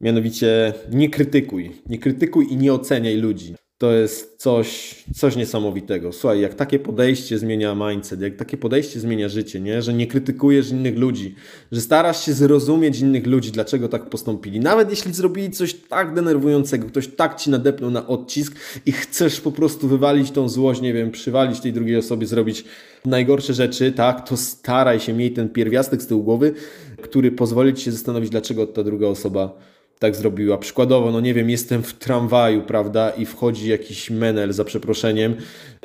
mianowicie 0.00 0.72
nie 0.92 1.10
krytykuj. 1.10 1.70
Nie 1.86 1.98
krytykuj 1.98 2.46
i 2.50 2.56
nie 2.56 2.72
oceniaj 2.72 3.16
ludzi 3.16 3.54
to 3.78 3.92
jest 3.92 4.36
coś, 4.36 4.96
coś 5.14 5.36
niesamowitego. 5.36 6.12
Słuchaj, 6.12 6.40
jak 6.40 6.54
takie 6.54 6.78
podejście 6.78 7.38
zmienia 7.38 7.74
mindset, 7.74 8.20
jak 8.20 8.36
takie 8.36 8.56
podejście 8.56 9.00
zmienia 9.00 9.28
życie, 9.28 9.60
nie? 9.60 9.82
że 9.82 9.94
nie 9.94 10.06
krytykujesz 10.06 10.70
innych 10.70 10.98
ludzi, 10.98 11.34
że 11.72 11.80
starasz 11.80 12.24
się 12.24 12.32
zrozumieć 12.32 13.00
innych 13.00 13.26
ludzi, 13.26 13.52
dlaczego 13.52 13.88
tak 13.88 14.10
postąpili. 14.10 14.60
Nawet 14.60 14.90
jeśli 14.90 15.12
zrobili 15.12 15.50
coś 15.50 15.74
tak 15.74 16.14
denerwującego, 16.14 16.86
ktoś 16.86 17.08
tak 17.08 17.36
ci 17.36 17.50
nadepnął 17.50 17.90
na 17.90 18.06
odcisk 18.06 18.54
i 18.86 18.92
chcesz 18.92 19.40
po 19.40 19.52
prostu 19.52 19.88
wywalić 19.88 20.30
tą 20.30 20.48
złość, 20.48 20.80
nie 20.80 20.92
wiem, 20.92 21.10
przywalić 21.10 21.60
tej 21.60 21.72
drugiej 21.72 21.96
osobie, 21.96 22.26
zrobić 22.26 22.64
najgorsze 23.04 23.54
rzeczy, 23.54 23.92
tak, 23.92 24.28
to 24.28 24.36
staraj 24.36 25.00
się 25.00 25.12
mieć 25.12 25.34
ten 25.34 25.48
pierwiastek 25.48 26.02
z 26.02 26.06
tyłu 26.06 26.22
głowy, 26.22 26.54
który 27.02 27.32
pozwoli 27.32 27.74
ci 27.74 27.84
się 27.84 27.92
zastanowić, 27.92 28.30
dlaczego 28.30 28.66
ta 28.66 28.84
druga 28.84 29.06
osoba 29.06 29.58
tak 29.98 30.16
zrobiła. 30.16 30.58
Przykładowo, 30.58 31.10
no 31.10 31.20
nie 31.20 31.34
wiem, 31.34 31.50
jestem 31.50 31.82
w 31.82 31.92
tramwaju, 31.92 32.62
prawda, 32.62 33.10
i 33.10 33.26
wchodzi 33.26 33.68
jakiś 33.68 34.10
menel 34.10 34.52
za 34.52 34.64
przeproszeniem 34.64 35.36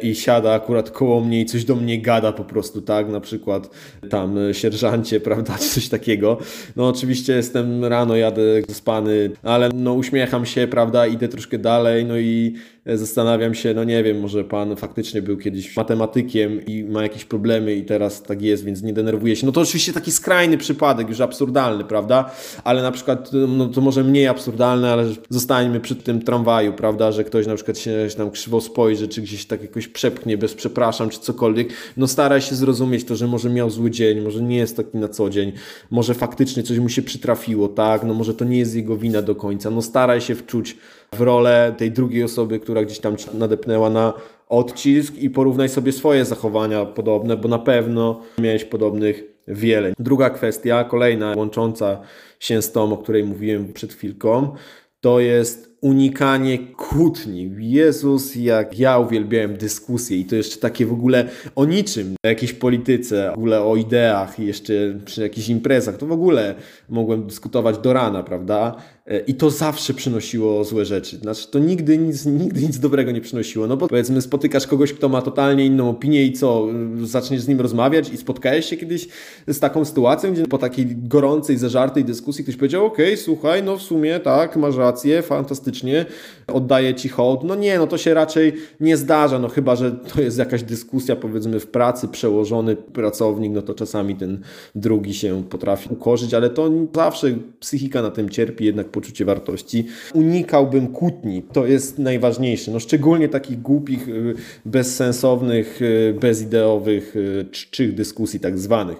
i 0.01 0.15
siada 0.15 0.53
akurat 0.53 0.91
koło 0.91 1.21
mnie 1.21 1.41
i 1.41 1.45
coś 1.45 1.65
do 1.65 1.75
mnie 1.75 2.01
gada 2.01 2.31
po 2.31 2.43
prostu, 2.43 2.81
tak, 2.81 3.09
na 3.09 3.19
przykład 3.19 3.69
tam 4.09 4.37
e, 4.37 4.53
sierżancie, 4.53 5.19
prawda, 5.29 5.57
czy 5.57 5.69
coś 5.69 5.89
takiego. 5.89 6.37
No 6.75 6.87
oczywiście 6.87 7.33
jestem 7.33 7.85
rano, 7.85 8.15
jadę 8.15 8.41
spany, 8.71 9.31
ale 9.43 9.69
no 9.73 9.93
uśmiecham 9.93 10.45
się, 10.45 10.67
prawda, 10.67 11.07
idę 11.07 11.27
troszkę 11.27 11.57
dalej, 11.57 12.05
no 12.05 12.17
i 12.17 12.53
zastanawiam 12.85 13.53
się, 13.53 13.73
no 13.73 13.83
nie 13.83 14.03
wiem, 14.03 14.19
może 14.19 14.43
pan 14.43 14.75
faktycznie 14.75 15.21
był 15.21 15.37
kiedyś 15.37 15.77
matematykiem 15.77 16.65
i 16.65 16.83
ma 16.83 17.03
jakieś 17.03 17.25
problemy 17.25 17.75
i 17.75 17.85
teraz 17.85 18.23
tak 18.23 18.41
jest, 18.41 18.65
więc 18.65 18.81
nie 18.81 18.93
denerwuje 18.93 19.35
się. 19.35 19.45
No 19.45 19.51
to 19.51 19.61
oczywiście 19.61 19.93
taki 19.93 20.11
skrajny 20.11 20.57
przypadek, 20.57 21.09
już 21.09 21.21
absurdalny, 21.21 21.83
prawda? 21.83 22.31
Ale 22.63 22.81
na 22.81 22.91
przykład, 22.91 23.31
no 23.47 23.67
to 23.67 23.81
może 23.81 24.03
mniej 24.03 24.27
absurdalne, 24.27 24.91
ale 24.91 25.05
zostańmy 25.29 25.79
przy 25.79 25.95
tym 25.95 26.21
tramwaju, 26.21 26.73
prawda, 26.73 27.11
że 27.11 27.23
ktoś 27.23 27.47
na 27.47 27.55
przykład 27.55 27.77
się 27.77 28.07
tam 28.17 28.31
krzywo 28.31 28.61
spojrzy, 28.61 29.07
czy 29.07 29.21
gdzieś 29.21 29.45
tak 29.45 29.61
jakoś 29.61 29.87
przepchnie 29.87 30.37
bez 30.37 30.53
przepraszam, 30.53 31.09
czy 31.09 31.19
cokolwiek. 31.19 31.69
No 31.97 32.07
staraj 32.07 32.41
się 32.41 32.55
zrozumieć 32.55 33.03
to, 33.03 33.15
że 33.15 33.27
może 33.27 33.49
miał 33.49 33.69
zły 33.69 33.91
dzień, 33.91 34.21
może 34.21 34.41
nie 34.41 34.57
jest 34.57 34.77
taki 34.77 34.97
na 34.97 35.07
co 35.07 35.29
dzień, 35.29 35.51
może 35.91 36.13
faktycznie 36.13 36.63
coś 36.63 36.79
mu 36.79 36.89
się 36.89 37.01
przytrafiło, 37.01 37.67
tak? 37.67 38.03
No 38.03 38.13
może 38.13 38.33
to 38.33 38.45
nie 38.45 38.57
jest 38.57 38.75
jego 38.75 38.97
wina 38.97 39.21
do 39.21 39.35
końca. 39.35 39.69
No 39.69 39.81
staraj 39.81 40.21
się 40.21 40.35
wczuć 40.35 40.77
w 41.13 41.21
rolę 41.21 41.75
tej 41.77 41.91
drugiej 41.91 42.23
osoby, 42.23 42.59
która 42.59 42.83
gdzieś 42.83 42.99
tam 42.99 43.15
nadepnęła 43.33 43.89
na 43.89 44.13
odcisk 44.49 45.15
i 45.15 45.29
porównaj 45.29 45.69
sobie 45.69 45.91
swoje 45.91 46.25
zachowania 46.25 46.85
podobne, 46.85 47.37
bo 47.37 47.49
na 47.49 47.59
pewno 47.59 48.21
miałeś 48.37 48.65
podobnych 48.65 49.23
wiele. 49.47 49.93
Druga 49.99 50.29
kwestia, 50.29 50.83
kolejna, 50.83 51.33
łącząca 51.37 52.01
się 52.39 52.61
z 52.61 52.71
tą, 52.71 52.93
o 52.93 52.97
której 52.97 53.23
mówiłem 53.23 53.73
przed 53.73 53.93
chwilką, 53.93 54.55
to 55.01 55.19
jest 55.19 55.77
unikanie 55.81 56.57
kłótni. 56.57 57.51
Jezus, 57.57 58.35
jak 58.35 58.79
ja 58.79 58.99
uwielbiałem 58.99 59.57
dyskusje 59.57 60.17
i 60.17 60.25
to 60.25 60.35
jeszcze 60.35 60.59
takie 60.59 60.85
w 60.85 60.93
ogóle 60.93 61.29
o 61.55 61.65
niczym, 61.65 62.15
o 62.25 62.27
jakiejś 62.27 62.53
polityce, 62.53 63.31
w 63.31 63.37
ogóle 63.37 63.63
o 63.63 63.75
ideach 63.75 64.39
i 64.39 64.45
jeszcze 64.45 64.73
przy 65.05 65.21
jakichś 65.21 65.49
imprezach, 65.49 65.97
to 65.97 66.05
w 66.05 66.11
ogóle 66.11 66.55
mogłem 66.89 67.27
dyskutować 67.27 67.77
do 67.77 67.93
rana, 67.93 68.23
prawda? 68.23 68.75
E, 69.05 69.19
I 69.19 69.33
to 69.33 69.49
zawsze 69.49 69.93
przynosiło 69.93 70.63
złe 70.63 70.85
rzeczy. 70.85 71.17
Znaczy, 71.17 71.47
to 71.51 71.59
nigdy 71.59 71.97
nic, 71.97 72.25
nigdy 72.25 72.61
nic 72.61 72.79
dobrego 72.79 73.11
nie 73.11 73.21
przynosiło. 73.21 73.67
No 73.67 73.77
bo 73.77 73.87
powiedzmy, 73.87 74.21
spotykasz 74.21 74.67
kogoś, 74.67 74.93
kto 74.93 75.09
ma 75.09 75.21
totalnie 75.21 75.65
inną 75.65 75.89
opinię 75.89 76.25
i 76.25 76.33
co, 76.33 76.67
zaczniesz 77.03 77.41
z 77.41 77.47
nim 77.47 77.61
rozmawiać 77.61 78.09
i 78.09 78.17
spotkałeś 78.17 78.65
się 78.65 78.77
kiedyś 78.77 79.07
z 79.47 79.59
taką 79.59 79.85
sytuacją, 79.85 80.33
gdzie 80.33 80.47
po 80.47 80.57
takiej 80.57 80.87
gorącej, 80.95 81.57
zażartej 81.57 82.05
dyskusji 82.05 82.43
ktoś 82.43 82.55
powiedział, 82.55 82.85
okay, 82.85 83.17
słuchaj, 83.17 83.63
no 83.63 83.77
w 83.77 83.81
sumie 83.81 84.19
tak, 84.19 84.55
masz 84.55 84.75
rację, 84.75 85.21
fantastycznie, 85.21 86.05
oddaję 86.47 86.95
ci 86.95 87.09
hołd. 87.09 87.43
No 87.43 87.55
nie, 87.55 87.77
no 87.77 87.87
to 87.87 87.97
się 87.97 88.13
raczej 88.13 88.53
nie 88.79 88.97
zdarza, 88.97 89.39
no 89.39 89.47
chyba, 89.47 89.75
że 89.75 89.91
to 89.91 90.21
jest 90.21 90.37
jakaś 90.37 90.63
dyskusja, 90.63 91.15
powiedzmy, 91.15 91.59
w 91.59 91.67
pracy, 91.67 92.07
przełożony 92.07 92.75
pracownik, 92.75 93.51
no 93.53 93.61
to 93.61 93.73
czasami 93.73 94.15
ten 94.15 94.41
drugi 94.75 95.13
się 95.13 95.43
potrafi 95.49 95.89
ukorzyć, 95.91 96.33
ale 96.33 96.49
to 96.49 96.71
zawsze 96.95 97.27
psychika 97.59 98.01
na 98.01 98.11
tym 98.11 98.29
cierpi, 98.29 98.65
jednak 98.65 98.92
poczucie 98.93 99.25
wartości. 99.25 99.85
Unikałbym 100.13 100.87
kłótni, 100.87 101.43
to 101.53 101.65
jest 101.65 101.99
najważniejsze, 101.99 102.71
no 102.71 102.79
szczególnie 102.79 103.29
takich 103.29 103.61
głupich, 103.61 104.07
y, 104.07 104.35
bezsensownych, 104.65 105.81
y, 105.81 106.15
bezideowych, 106.19 107.15
y, 107.15 107.45
czczych 107.51 107.93
dyskusji 107.93 108.39
tak 108.39 108.59
zwanych. 108.59 108.97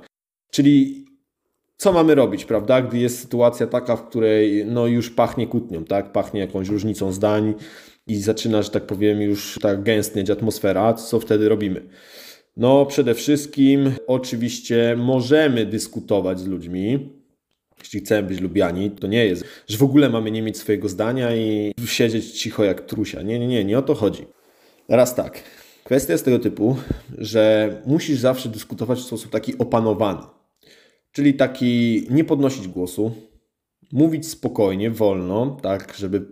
Czyli 0.52 1.06
co 1.78 1.94
mamy 1.94 2.16
robić, 2.16 2.46
prawda, 2.46 2.82
gdy 2.82 2.98
jest 2.98 3.20
sytuacja 3.20 3.68
taka, 3.68 3.96
w 3.96 4.08
której 4.08 4.66
no 4.66 4.88
już 4.88 5.10
pachnie 5.10 5.48
kłótnią, 5.48 5.84
tak, 5.86 6.12
pachnie 6.12 6.40
jakąś 6.40 6.70
różnicą 6.70 7.12
zdań 7.12 7.54
i 8.08 8.16
zaczyna, 8.16 8.62
że 8.62 8.70
tak 8.70 8.86
powiem, 8.86 9.22
już 9.22 9.60
tak 9.62 9.84
gęstnieć 9.84 10.30
atmosfera, 10.30 10.94
co 10.94 11.20
wtedy 11.20 11.50
robimy? 11.50 11.82
No, 12.58 12.86
przede 12.86 13.14
wszystkim 13.14 13.92
oczywiście 14.08 14.96
możemy 14.98 15.66
dyskutować 15.66 16.40
z 16.40 16.48
ludźmi, 16.48 17.10
jeśli 17.84 18.00
chcemy 18.00 18.28
być 18.28 18.40
lubiani, 18.40 18.92
to 18.92 19.08
nie 19.08 19.26
jest, 19.26 19.46
że 19.68 19.78
w 19.78 19.84
ogóle 19.84 20.10
mamy 20.10 20.32
nie 20.32 20.42
mieć 20.42 20.58
swojego 20.58 20.90
zdania 20.90 21.36
i 21.36 21.74
siedzieć 21.86 22.32
cicho 22.32 22.64
jak 22.64 22.82
trusia. 22.82 23.22
Nie, 23.22 23.40
nie, 23.40 23.48
nie, 23.48 23.66
nie 23.66 23.80
o 23.80 23.82
to 23.82 23.96
chodzi. 23.96 24.26
Teraz 24.88 25.16
tak. 25.16 25.44
Kwestia 25.84 26.14
jest 26.14 26.26
tego 26.26 26.40
typu, 26.40 26.76
że 27.18 27.72
musisz 27.86 28.20
zawsze 28.20 28.50
dyskutować 28.50 29.00
w 29.00 29.06
sposób 29.06 29.32
taki 29.32 29.58
opanowany. 29.58 30.22
Czyli 31.12 31.34
taki 31.34 32.06
nie 32.10 32.24
podnosić 32.24 32.68
głosu, 32.68 33.12
mówić 33.92 34.28
spokojnie, 34.28 34.92
wolno, 34.92 35.58
tak, 35.62 35.94
żeby 35.98 36.26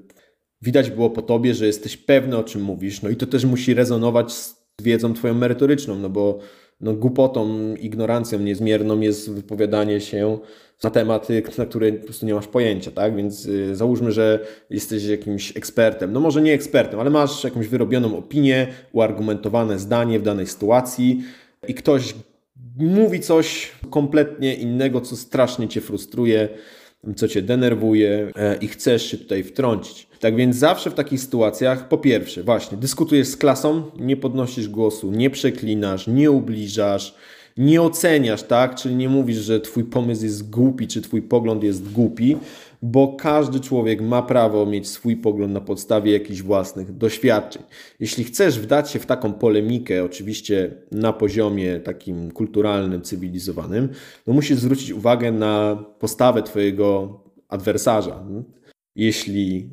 widać 0.62 0.92
było 0.92 1.10
po 1.10 1.22
tobie, 1.22 1.54
że 1.54 1.68
jesteś 1.68 1.98
pewny 1.98 2.38
o 2.38 2.44
czym 2.44 2.62
mówisz. 2.62 3.02
No 3.02 3.10
i 3.10 3.16
to 3.16 3.26
też 3.26 3.46
musi 3.46 3.74
rezonować 3.74 4.34
z 4.34 4.56
wiedzą 4.82 5.14
twoją 5.14 5.34
merytoryczną, 5.34 5.96
no 5.96 6.10
bo 6.10 6.40
no, 6.82 6.94
głupotą, 6.94 7.76
ignorancją 7.76 8.40
niezmierną 8.40 9.00
jest 9.00 9.32
wypowiadanie 9.32 10.02
się 10.02 10.40
na 10.84 10.90
tematy, 10.90 11.44
na 11.58 11.66
które 11.66 11.92
po 11.92 12.06
prostu 12.06 12.26
nie 12.26 12.34
masz 12.34 12.48
pojęcia, 12.48 12.92
tak? 12.92 13.16
Więc 13.16 13.46
y, 13.46 13.76
załóżmy, 13.76 14.12
że 14.12 14.40
jesteś 14.70 15.04
jakimś 15.04 15.58
ekspertem. 15.58 16.14
No 16.14 16.20
może 16.20 16.42
nie 16.42 16.54
ekspertem, 16.54 17.00
ale 17.00 17.10
masz 17.10 17.44
jakąś 17.44 17.68
wyrobioną 17.68 18.18
opinię, 18.18 18.68
uargumentowane 18.92 19.80
zdanie 19.80 20.20
w 20.20 20.24
danej 20.24 20.48
sytuacji 20.48 21.24
i 21.68 21.74
ktoś 21.74 22.16
mówi 22.78 23.20
coś 23.20 23.72
kompletnie 23.90 24.56
innego, 24.56 25.02
co 25.02 25.16
strasznie 25.16 25.68
cię 25.68 25.82
frustruje, 25.82 26.50
co 27.16 27.28
cię 27.28 27.42
denerwuje 27.42 28.32
e, 28.36 28.56
i 28.56 28.68
chcesz 28.68 29.12
się 29.12 29.18
tutaj 29.18 29.44
wtrącić. 29.44 30.11
Tak 30.22 30.36
więc 30.36 30.56
zawsze 30.56 30.90
w 30.90 30.94
takich 30.94 31.22
sytuacjach, 31.22 31.88
po 31.88 31.98
pierwsze, 31.98 32.44
właśnie 32.44 32.78
dyskutujesz 32.78 33.28
z 33.28 33.38
klasą, 33.38 33.84
nie 34.00 34.18
podnosisz 34.18 34.70
głosu, 34.70 35.12
nie 35.12 35.30
przeklinasz, 35.30 36.08
nie 36.08 36.32
ubliżasz, 36.32 37.16
nie 37.58 37.82
oceniasz, 37.82 38.44
tak? 38.44 38.76
Czyli 38.76 38.96
nie 38.96 39.10
mówisz, 39.10 39.38
że 39.38 39.60
twój 39.60 39.84
pomysł 39.84 40.24
jest 40.24 40.50
głupi, 40.50 40.88
czy 40.88 41.02
twój 41.02 41.22
pogląd 41.22 41.64
jest 41.64 41.92
głupi, 41.92 42.38
bo 42.82 43.16
każdy 43.16 43.60
człowiek 43.60 44.02
ma 44.02 44.22
prawo 44.22 44.66
mieć 44.66 44.88
swój 44.88 45.18
pogląd 45.18 45.54
na 45.54 45.62
podstawie 45.62 46.12
jakichś 46.12 46.42
własnych 46.42 46.98
doświadczeń. 46.98 47.64
Jeśli 48.00 48.24
chcesz 48.24 48.60
wdać 48.60 48.92
się 48.92 49.00
w 49.00 49.06
taką 49.06 49.34
polemikę, 49.34 50.04
oczywiście 50.04 50.76
na 50.92 51.14
poziomie 51.14 51.80
takim 51.80 52.32
kulturalnym, 52.32 53.02
cywilizowanym, 53.02 53.90
to 54.26 54.34
musisz 54.34 54.58
zwrócić 54.58 54.92
uwagę 54.92 55.32
na 55.32 55.86
postawę 56.00 56.44
twojego 56.44 57.20
adwersarza. 57.50 58.24
Jeśli 58.96 59.70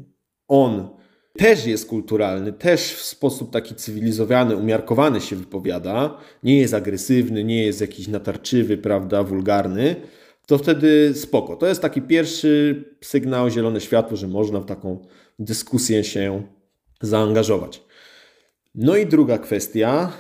on 0.49 0.89
też 1.39 1.67
jest 1.67 1.89
kulturalny, 1.89 2.53
też 2.53 2.95
w 2.95 3.03
sposób 3.03 3.53
taki 3.53 3.75
cywilizowany, 3.75 4.57
umiarkowany 4.57 5.21
się 5.21 5.37
wypowiada, 5.37 6.19
nie 6.43 6.59
jest 6.59 6.75
agresywny, 6.75 7.45
nie 7.45 7.65
jest 7.65 7.81
jakiś 7.81 8.09
natarczywy, 8.09 8.79
prawda, 8.79 9.23
wulgarny, 9.23 9.97
to 10.47 10.59
wtedy 10.59 11.15
spoko. 11.15 11.57
To 11.57 11.67
jest 11.67 11.83
taki 11.83 12.03
pierwszy 12.03 12.85
sygnał, 13.01 13.51
zielone 13.51 13.81
światło, 13.81 14.17
że 14.17 14.29
można 14.29 14.61
w 14.61 14.67
taką 14.67 15.07
dyskusję 15.39 16.05
się 16.05 16.43
zaangażować. 17.01 17.83
No 18.75 18.97
i 18.97 19.07
druga 19.07 19.39
kwestia 19.39 20.13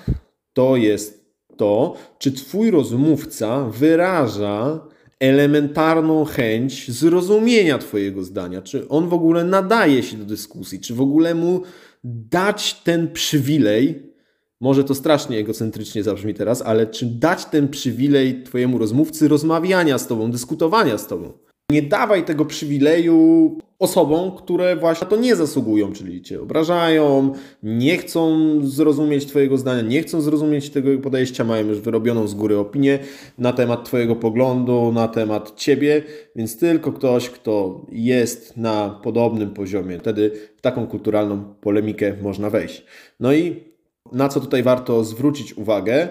to 0.52 0.76
jest 0.76 1.35
to, 1.56 1.94
czy 2.18 2.32
Twój 2.32 2.70
rozmówca 2.70 3.64
wyraża 3.64 4.80
elementarną 5.21 6.25
chęć 6.25 6.91
zrozumienia 6.91 7.79
Twojego 7.79 8.25
zdania, 8.25 8.63
czy 8.63 8.89
on 8.89 9.09
w 9.09 9.15
ogóle 9.15 9.45
nadaje 9.45 10.03
się 10.03 10.17
do 10.17 10.25
dyskusji, 10.25 10.81
czy 10.81 10.95
w 10.95 11.01
ogóle 11.01 11.35
mu 11.35 11.63
dać 12.05 12.75
ten 12.75 13.13
przywilej, 13.13 14.13
może 14.61 14.85
to 14.85 14.95
strasznie 14.95 15.39
egocentrycznie 15.39 16.03
zabrzmi 16.03 16.35
teraz, 16.35 16.63
ale 16.63 16.87
czy 16.87 17.07
dać 17.07 17.45
ten 17.45 17.69
przywilej 17.69 18.43
Twojemu 18.43 18.79
rozmówcy 18.79 19.29
rozmawiania 19.29 19.99
z 19.99 20.07
Tobą, 20.07 20.31
dyskutowania 20.31 20.99
z 20.99 21.07
Tobą. 21.07 21.48
Nie 21.73 21.83
dawaj 21.83 22.25
tego 22.25 22.45
przywileju 22.45 23.59
osobom, 23.79 24.37
które 24.37 24.77
właśnie 24.77 25.07
to 25.07 25.17
nie 25.17 25.37
zasługują, 25.37 25.93
czyli 25.93 26.23
cię 26.23 26.43
obrażają, 26.43 27.33
nie 27.63 27.99
chcą 27.99 28.39
zrozumieć 28.63 29.27
Twojego 29.27 29.59
zdania, 29.59 29.83
nie 29.83 30.03
chcą 30.03 30.21
zrozumieć 30.21 30.71
tego 30.71 30.99
podejścia, 30.99 31.45
mają 31.45 31.67
już 31.67 31.81
wyrobioną 31.81 32.29
z 32.29 32.35
góry 32.35 32.59
opinię 32.59 32.99
na 33.39 33.53
temat 33.53 33.85
Twojego 33.85 34.17
poglądu, 34.17 34.93
na 34.93 35.09
temat 35.09 35.55
Ciebie, 35.57 36.03
więc 36.37 36.59
tylko 36.59 36.93
ktoś, 36.93 37.31
kto 37.31 37.87
jest 37.93 38.57
na 38.57 39.01
podobnym 39.03 39.51
poziomie, 39.51 39.99
wtedy 39.99 40.31
w 40.57 40.61
taką 40.61 40.87
kulturalną 40.87 41.55
polemikę 41.61 42.15
można 42.23 42.51
wejść. 42.51 42.85
No 43.21 43.33
i 43.33 43.65
na 44.13 44.29
co 44.29 44.41
tutaj 44.41 44.63
warto 44.63 45.05
zwrócić 45.05 45.59
uwagę, 45.59 46.09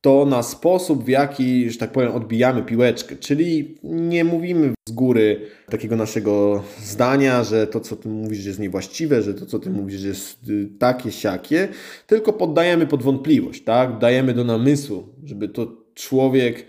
to 0.00 0.26
na 0.26 0.42
sposób, 0.42 1.04
w 1.04 1.08
jaki, 1.08 1.70
że 1.70 1.78
tak 1.78 1.92
powiem, 1.92 2.12
odbijamy 2.12 2.62
piłeczkę. 2.62 3.16
Czyli 3.16 3.78
nie 3.82 4.24
mówimy 4.24 4.74
z 4.88 4.92
góry 4.92 5.40
takiego 5.70 5.96
naszego 5.96 6.62
zdania, 6.78 7.44
że 7.44 7.66
to, 7.66 7.80
co 7.80 7.96
ty 7.96 8.08
mówisz, 8.08 8.44
jest 8.44 8.58
niewłaściwe, 8.58 9.22
że 9.22 9.34
to, 9.34 9.46
co 9.46 9.58
ty 9.58 9.70
mówisz, 9.70 10.02
jest 10.02 10.48
y, 10.48 10.68
takie, 10.78 11.12
siakie, 11.12 11.68
tylko 12.06 12.32
poddajemy 12.32 12.86
pod 12.86 13.02
wątpliwość, 13.02 13.64
tak? 13.64 13.98
Dajemy 13.98 14.34
do 14.34 14.44
namysłu, 14.44 15.08
żeby 15.24 15.48
to 15.48 15.66
człowiek 15.94 16.66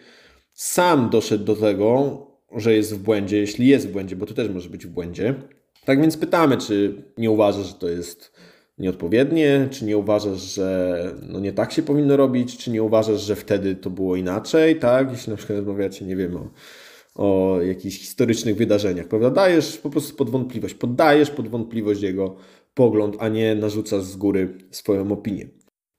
sam 0.54 1.10
doszedł 1.10 1.46
do 1.46 1.56
tego, 1.56 2.22
że 2.56 2.74
jest 2.74 2.96
w 2.96 2.98
błędzie, 2.98 3.38
jeśli 3.38 3.68
jest 3.68 3.88
w 3.88 3.92
błędzie, 3.92 4.16
bo 4.16 4.26
to 4.26 4.34
też 4.34 4.50
może 4.50 4.70
być 4.70 4.86
w 4.86 4.90
błędzie. 4.90 5.36
Tak 5.86 6.02
więc 6.02 6.18
pytamy, 6.18 6.58
czy 6.58 7.04
nie 7.18 7.32
uważasz, 7.32 7.68
że 7.68 7.74
to 7.74 7.90
jest 7.90 8.32
nieodpowiednie, 8.78 9.68
czy 9.72 9.86
nie 9.86 9.98
uważasz, 9.98 10.42
że 10.42 10.98
no 11.30 11.40
nie 11.40 11.54
tak 11.54 11.72
się 11.72 11.82
powinno 11.84 12.18
robić, 12.18 12.58
czy 12.58 12.72
nie 12.72 12.84
uważasz, 12.84 13.22
że 13.22 13.36
wtedy 13.36 13.76
to 13.76 13.90
było 13.90 14.16
inaczej, 14.16 14.80
tak? 14.80 15.12
Jeśli 15.12 15.32
na 15.32 15.38
przykład 15.38 15.60
rozmawiacie, 15.60 16.06
nie 16.06 16.16
wiem, 16.16 16.38
o, 16.38 16.50
o 17.16 17.62
jakichś 17.62 18.00
historycznych 18.00 18.56
wydarzeniach, 18.56 19.08
prawda? 19.08 19.30
Dajesz 19.30 19.78
po 19.78 19.90
prostu 19.90 20.16
pod 20.16 20.30
wątpliwość, 20.30 20.74
poddajesz 20.74 21.30
pod 21.30 21.48
wątpliwość 21.48 22.02
jego 22.02 22.36
pogląd, 22.74 23.16
a 23.20 23.30
nie 23.30 23.56
narzucasz 23.56 24.04
z 24.04 24.16
góry 24.16 24.58
swoją 24.72 25.12
opinię. 25.12 25.48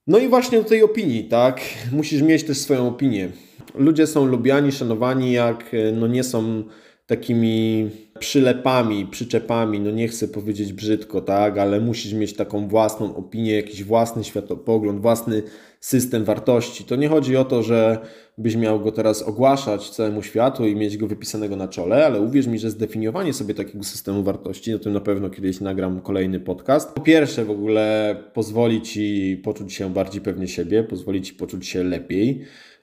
No 0.07 0.17
i 0.17 0.27
właśnie 0.27 0.57
do 0.57 0.63
tej 0.63 0.83
opinii, 0.83 1.23
tak? 1.23 1.61
Musisz 1.91 2.21
mieć 2.21 2.43
też 2.43 2.57
swoją 2.57 2.87
opinię. 2.87 3.29
Ludzie 3.75 4.07
są 4.07 4.25
lubiani, 4.25 4.71
szanowani, 4.71 5.31
jak 5.31 5.71
no 5.93 6.07
nie 6.07 6.23
są 6.23 6.63
takimi 7.05 7.89
przylepami, 8.19 9.05
przyczepami, 9.05 9.79
no 9.79 9.91
nie 9.91 10.07
chcę 10.07 10.27
powiedzieć 10.27 10.73
brzydko, 10.73 11.21
tak, 11.21 11.57
ale 11.57 11.81
musisz 11.81 12.13
mieć 12.13 12.33
taką 12.33 12.67
własną 12.67 13.15
opinię, 13.15 13.55
jakiś 13.55 13.83
własny 13.83 14.23
światopogląd, 14.23 15.01
własny 15.01 15.43
system 15.79 16.23
wartości. 16.23 16.83
To 16.83 16.95
nie 16.95 17.07
chodzi 17.07 17.37
o 17.37 17.45
to, 17.45 17.63
że 17.63 17.97
byś 18.37 18.55
miał 18.55 18.79
go 18.79 18.91
teraz 18.91 19.21
ogłaszać 19.21 19.89
całemu 19.89 20.23
światu 20.23 20.67
i 20.67 20.75
mieć 20.75 20.97
go 20.97 21.07
wypisanego 21.07 21.55
na 21.55 21.67
czole, 21.67 22.05
ale 22.05 22.21
uwierz 22.21 22.47
mi, 22.47 22.59
że 22.59 22.69
zdefiniowanie 22.69 23.33
sobie 23.33 23.53
takiego 23.53 23.83
systemu 23.83 24.23
wartości, 24.23 24.73
o 24.73 24.79
tym 24.79 24.93
na 24.93 24.99
pewno 24.99 25.29
kiedyś 25.29 25.61
nagram 25.61 26.01
kolejny 26.01 26.39
podcast. 26.39 26.93
Po 26.93 27.01
pierwsze 27.01 27.45
w 27.45 27.51
ogóle 27.51 28.15
pozwoli 28.33 28.81
Ci 28.81 29.37
poczuć 29.43 29.73
się 29.73 29.93
bardziej 29.93 30.21
pewnie 30.21 30.47
siebie, 30.47 30.83
pozwoli 30.83 31.21
Ci 31.21 31.33
poczuć 31.33 31.67
się 31.67 31.83
lepiej, 31.83 32.41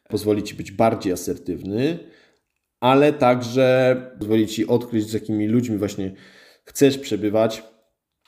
pozwoli 0.09 0.43
Ci 0.43 0.55
być 0.55 0.73
bardziej 0.73 1.13
asertywny, 1.13 1.99
ale 2.87 3.13
także 3.13 3.97
pozwoli 4.19 4.47
Ci 4.47 4.67
odkryć, 4.67 5.11
z 5.11 5.13
jakimi 5.13 5.47
ludźmi 5.47 5.79
właśnie 5.79 6.13
chcesz 6.65 6.99
przebywać, 6.99 7.63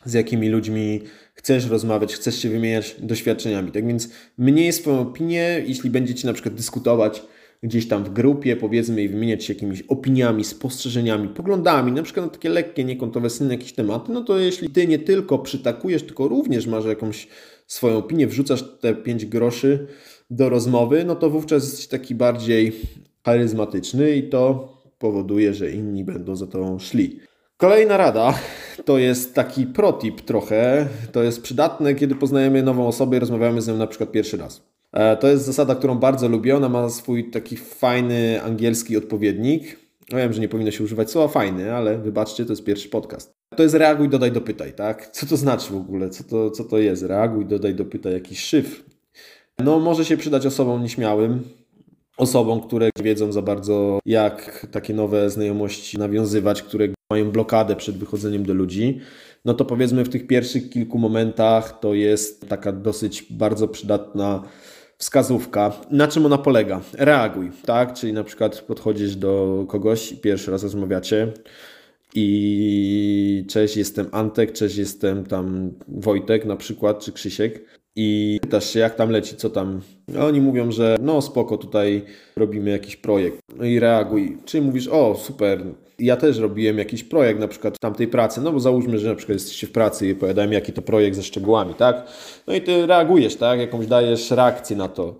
z 0.04 0.12
jakimi 0.12 0.48
ludźmi 0.48 1.00
chcesz 1.34 1.66
rozmawiać, 1.66 2.14
chcesz 2.14 2.42
się 2.42 2.48
wymieniać 2.48 2.96
doświadczeniami. 2.98 3.72
Tak 3.72 3.86
więc 3.86 4.08
mniej 4.38 4.72
swoją 4.72 5.00
opinię, 5.00 5.62
jeśli 5.66 5.90
będziecie 5.90 6.26
na 6.26 6.32
przykład 6.32 6.54
dyskutować 6.54 7.22
gdzieś 7.62 7.88
tam 7.88 8.04
w 8.04 8.10
grupie, 8.10 8.56
powiedzmy, 8.56 9.02
i 9.02 9.08
wymieniać 9.08 9.44
się 9.44 9.54
jakimiś 9.54 9.82
opiniami, 9.82 10.44
spostrzeżeniami, 10.44 11.28
poglądami, 11.28 11.92
na 11.92 12.02
przykład 12.02 12.26
na 12.26 12.32
takie 12.32 12.48
lekkie, 12.48 12.84
niekontrowersyjne 12.84 13.54
jakieś 13.54 13.72
tematy, 13.72 14.12
no 14.12 14.24
to 14.24 14.38
jeśli 14.38 14.70
ty 14.70 14.86
nie 14.86 14.98
tylko 14.98 15.38
przytakujesz, 15.38 16.02
tylko 16.02 16.28
również 16.28 16.66
masz 16.66 16.84
jakąś 16.84 17.28
swoją 17.66 17.96
opinię, 17.96 18.26
wrzucasz 18.26 18.64
te 18.80 18.94
5 18.94 19.26
groszy 19.26 19.86
do 20.30 20.48
rozmowy, 20.48 21.04
no 21.04 21.16
to 21.16 21.30
wówczas 21.30 21.64
jesteś 21.64 21.86
taki 21.86 22.14
bardziej 22.14 22.72
charyzmatyczny 23.28 24.16
i 24.16 24.22
to 24.22 24.68
powoduje, 24.98 25.54
że 25.54 25.70
inni 25.70 26.04
będą 26.04 26.36
za 26.36 26.46
to 26.46 26.78
szli. 26.78 27.20
Kolejna 27.56 27.96
rada 27.96 28.34
to 28.84 28.98
jest 28.98 29.34
taki 29.34 29.66
protip 29.66 30.20
trochę. 30.20 30.88
To 31.12 31.22
jest 31.22 31.42
przydatne, 31.42 31.94
kiedy 31.94 32.14
poznajemy 32.14 32.62
nową 32.62 32.88
osobę 32.88 33.16
i 33.16 33.20
rozmawiamy 33.20 33.62
z 33.62 33.68
nią 33.68 33.76
na 33.76 33.86
przykład 33.86 34.10
pierwszy 34.12 34.36
raz. 34.36 34.62
E, 34.92 35.16
to 35.16 35.28
jest 35.28 35.44
zasada, 35.44 35.74
którą 35.74 35.94
bardzo 35.94 36.28
lubię. 36.28 36.56
Ona 36.56 36.68
ma 36.68 36.88
swój 36.88 37.30
taki 37.30 37.56
fajny 37.56 38.42
angielski 38.42 38.96
odpowiednik. 38.96 39.78
No 40.12 40.18
wiem, 40.18 40.32
że 40.32 40.40
nie 40.40 40.48
powinno 40.48 40.70
się 40.70 40.84
używać 40.84 41.10
słowa 41.10 41.28
fajny, 41.28 41.74
ale 41.74 41.98
wybaczcie, 41.98 42.44
to 42.44 42.52
jest 42.52 42.64
pierwszy 42.64 42.88
podcast. 42.88 43.32
To 43.56 43.62
jest 43.62 43.74
reaguj, 43.74 44.08
dodaj, 44.08 44.32
dopytaj, 44.32 44.72
tak? 44.72 45.10
Co 45.10 45.26
to 45.26 45.36
znaczy 45.36 45.72
w 45.72 45.76
ogóle? 45.76 46.10
Co 46.10 46.24
to, 46.24 46.50
co 46.50 46.64
to 46.64 46.78
jest? 46.78 47.02
Reaguj, 47.02 47.46
dodaj, 47.46 47.74
dopytaj, 47.74 48.12
jakiś 48.12 48.40
szyf. 48.40 48.84
No, 49.58 49.80
może 49.80 50.04
się 50.04 50.16
przydać 50.16 50.46
osobom 50.46 50.82
nieśmiałym, 50.82 51.42
osobom, 52.18 52.60
które 52.60 52.90
wiedzą 53.02 53.32
za 53.32 53.42
bardzo, 53.42 53.98
jak 54.06 54.66
takie 54.70 54.94
nowe 54.94 55.30
znajomości 55.30 55.98
nawiązywać, 55.98 56.62
które 56.62 56.88
mają 57.12 57.30
blokadę 57.30 57.76
przed 57.76 57.98
wychodzeniem 57.98 58.46
do 58.46 58.54
ludzi, 58.54 59.00
no 59.44 59.54
to 59.54 59.64
powiedzmy 59.64 60.04
w 60.04 60.08
tych 60.08 60.26
pierwszych 60.26 60.70
kilku 60.70 60.98
momentach 60.98 61.80
to 61.80 61.94
jest 61.94 62.48
taka 62.48 62.72
dosyć 62.72 63.26
bardzo 63.30 63.68
przydatna 63.68 64.42
wskazówka. 64.98 65.72
Na 65.90 66.08
czym 66.08 66.26
ona 66.26 66.38
polega? 66.38 66.80
Reaguj, 66.92 67.50
tak? 67.64 67.94
Czyli 67.94 68.12
na 68.12 68.24
przykład 68.24 68.60
podchodzisz 68.60 69.16
do 69.16 69.64
kogoś 69.68 70.14
pierwszy 70.14 70.50
raz 70.50 70.62
rozmawiacie 70.62 71.32
i 72.14 73.44
cześć, 73.48 73.76
jestem 73.76 74.08
Antek, 74.12 74.52
cześć, 74.52 74.76
jestem 74.76 75.26
tam 75.26 75.72
Wojtek 75.88 76.44
na 76.44 76.56
przykład, 76.56 76.98
czy 77.00 77.12
Krzysiek 77.12 77.77
i 78.00 78.38
pytasz 78.42 78.70
się, 78.70 78.80
jak 78.80 78.94
tam 78.94 79.10
leci, 79.10 79.36
co 79.36 79.50
tam. 79.50 79.80
Oni 80.20 80.40
mówią, 80.40 80.72
że 80.72 80.96
no 81.00 81.22
spoko, 81.22 81.56
tutaj 81.56 82.04
robimy 82.36 82.70
jakiś 82.70 82.96
projekt. 82.96 83.38
No 83.56 83.64
i 83.64 83.78
reaguj. 83.78 84.36
Czy 84.44 84.62
mówisz, 84.62 84.88
o 84.88 85.14
super, 85.14 85.64
ja 85.98 86.16
też 86.16 86.38
robiłem 86.38 86.78
jakiś 86.78 87.04
projekt 87.04 87.40
na 87.40 87.48
przykład 87.48 87.78
tamtej 87.78 88.08
pracy, 88.08 88.40
no 88.40 88.52
bo 88.52 88.60
załóżmy, 88.60 88.98
że 88.98 89.08
na 89.08 89.14
przykład 89.14 89.34
jesteście 89.34 89.66
w 89.66 89.72
pracy 89.72 90.08
i 90.08 90.12
opowiadałem, 90.12 90.52
jaki 90.52 90.72
to 90.72 90.82
projekt 90.82 91.16
ze 91.16 91.22
szczegółami, 91.22 91.74
tak? 91.74 92.06
No 92.46 92.54
i 92.54 92.60
ty 92.60 92.86
reagujesz, 92.86 93.36
tak? 93.36 93.60
Jakąś 93.60 93.86
dajesz 93.86 94.30
reakcję 94.30 94.76
na 94.76 94.88
to. 94.88 95.14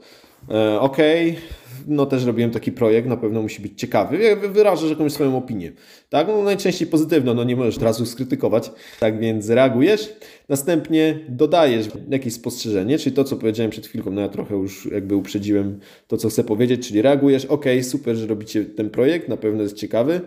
E, 0.51 0.81
okej, 0.81 1.31
okay 1.31 1.43
no 1.87 2.07
też 2.07 2.25
robiłem 2.25 2.51
taki 2.51 2.73
projekt, 2.73 3.09
na 3.09 3.17
pewno 3.17 3.43
musi 3.43 3.63
być 3.63 3.81
ciekawy. 3.81 4.37
Wyrażasz 4.37 4.91
jakąś 4.91 5.13
swoją 5.13 5.37
opinię. 5.37 5.73
Tak, 6.11 6.29
no 6.29 6.43
najczęściej 6.43 6.89
pozytywną, 6.89 7.35
no 7.35 7.45
nie 7.45 7.57
możesz 7.57 7.77
od 7.77 7.83
razu 7.83 8.07
skrytykować. 8.07 8.71
Tak 9.01 9.21
więc 9.21 9.51
reagujesz, 9.51 10.13
następnie 10.49 11.19
dodajesz 11.29 11.89
jakieś 12.11 12.33
spostrzeżenie, 12.33 12.99
czyli 12.99 13.17
to, 13.17 13.25
co 13.25 13.37
powiedziałem 13.37 13.71
przed 13.71 13.87
chwilką, 13.87 14.11
no 14.11 14.21
ja 14.21 14.29
trochę 14.29 14.55
już 14.55 14.89
jakby 14.93 15.17
uprzedziłem 15.17 15.81
to, 16.07 16.17
co 16.17 16.29
chcę 16.29 16.45
powiedzieć, 16.45 16.89
czyli 16.89 17.03
reagujesz, 17.03 17.45
ok, 17.45 17.65
super, 17.83 18.17
że 18.17 18.27
robicie 18.27 18.65
ten 18.65 18.91
projekt, 18.91 19.29
na 19.29 19.37
pewno 19.37 19.63
jest 19.63 19.77
ciekawy. 19.77 20.21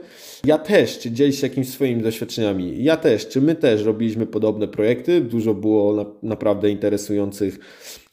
Ja 0.45 0.57
też, 0.57 0.99
czy 0.99 1.11
dzielisz 1.11 1.41
się 1.41 1.47
jakimiś 1.47 1.69
swoimi 1.69 2.01
doświadczeniami? 2.01 2.83
Ja 2.83 2.97
też, 2.97 3.27
czy 3.27 3.41
my 3.41 3.55
też 3.55 3.83
robiliśmy 3.83 4.25
podobne 4.25 4.67
projekty? 4.67 5.21
Dużo 5.21 5.53
było 5.53 5.95
na, 5.95 6.05
naprawdę 6.23 6.69
interesujących 6.69 7.59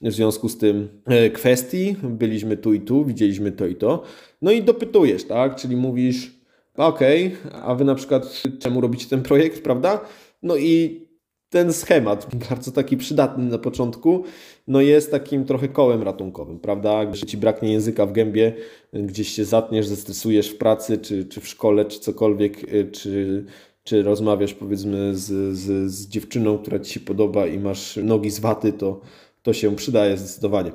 w 0.03 0.13
związku 0.13 0.49
z 0.49 0.59
tym 0.59 0.89
e, 1.07 1.31
kwestii. 1.31 1.97
Byliśmy 2.03 2.57
tu 2.57 2.75
i 2.75 2.81
tu, 2.81 3.05
widzieliśmy 3.05 3.18
to 3.57 3.67
i 3.67 3.75
to. 3.75 4.03
No 4.43 4.53
i 4.53 4.63
dopytujesz, 4.63 5.25
tak? 5.25 5.57
Czyli 5.57 5.77
mówisz, 5.77 6.33
okej, 6.77 7.37
okay, 7.47 7.63
a 7.63 7.75
wy 7.75 7.85
na 7.85 7.95
przykład 7.95 8.43
czemu 8.61 8.81
robicie 8.81 9.07
ten 9.07 9.23
projekt, 9.23 9.63
prawda? 9.63 10.01
No 10.43 10.57
i 10.57 11.09
ten 11.51 11.73
schemat, 11.73 12.35
bardzo 12.51 12.73
taki 12.73 12.97
przydatny 12.97 13.45
na 13.45 13.59
początku, 13.59 14.25
no 14.67 14.81
jest 14.81 15.11
takim 15.11 15.45
trochę 15.45 15.69
kołem 15.69 16.03
ratunkowym, 16.03 16.59
prawda? 16.59 17.07
Gdy 17.07 17.19
ci 17.19 17.37
braknie 17.37 17.73
języka 17.73 18.07
w 18.07 18.13
gębie, 18.13 18.55
gdzieś 18.93 19.29
się 19.29 19.45
zatniesz, 19.45 19.87
zestresujesz 19.87 20.49
w 20.49 20.59
pracy, 20.59 20.99
czy, 20.99 21.25
czy 21.25 21.41
w 21.41 21.49
szkole, 21.49 21.85
czy 21.85 22.01
cokolwiek, 22.01 22.73
y, 22.75 22.91
czy, 22.93 23.45
czy 23.85 24.03
rozmawiasz 24.03 24.55
powiedzmy 24.55 25.17
z, 25.17 25.57
z, 25.57 25.93
z 25.93 26.09
dziewczyną, 26.09 26.59
która 26.59 26.79
ci 26.79 26.93
się 26.93 27.01
podoba 27.01 27.47
i 27.47 27.59
masz 27.59 27.97
nogi 27.97 28.31
z 28.31 28.41
waty, 28.41 28.73
to, 28.73 29.01
to 29.43 29.53
się 29.53 29.77
przydaje 29.77 30.17
zdecydowanie. 30.17 30.73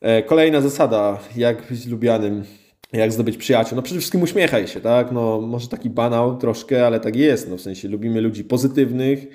E, 0.00 0.22
kolejna 0.22 0.60
zasada, 0.60 1.18
jak 1.36 1.68
być 1.70 1.86
lubianym, 1.86 2.44
jak 2.92 3.12
zdobyć 3.12 3.36
przyjaciół. 3.36 3.76
No 3.76 3.82
przede 3.82 4.00
wszystkim 4.00 4.22
uśmiechaj 4.22 4.68
się, 4.68 4.80
tak? 4.80 5.12
No 5.12 5.40
może 5.40 5.68
taki 5.68 5.90
banał 5.90 6.36
troszkę, 6.36 6.86
ale 6.86 7.00
tak 7.00 7.16
jest. 7.16 7.50
No 7.50 7.56
w 7.56 7.60
sensie 7.60 7.88
lubimy 7.88 8.20
ludzi 8.20 8.44
pozytywnych, 8.44 9.26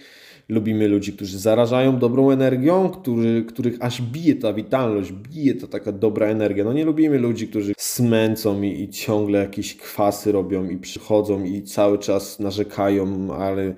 Lubimy 0.52 0.88
ludzi, 0.88 1.14
którzy 1.14 1.40
zarażają 1.40 2.00
dobrą 2.00 2.32
energią, 2.32 2.90
którzy, 2.90 3.46
których 3.48 3.78
aż 3.80 4.02
bije 4.02 4.36
ta 4.36 4.54
witalność, 4.54 5.12
bije 5.12 5.56
ta 5.56 5.68
taka 5.68 5.92
dobra 5.92 6.28
energia. 6.28 6.64
No 6.64 6.74
nie 6.74 6.86
lubimy 6.86 7.18
ludzi, 7.18 7.48
którzy 7.48 7.74
smęcą 7.78 8.62
i, 8.62 8.82
i 8.82 8.90
ciągle 8.90 9.40
jakieś 9.40 9.76
kwasy 9.78 10.32
robią 10.32 10.70
i 10.70 10.78
przychodzą 10.78 11.44
i 11.44 11.64
cały 11.64 11.98
czas 11.98 12.40
narzekają, 12.40 13.34
ale 13.34 13.74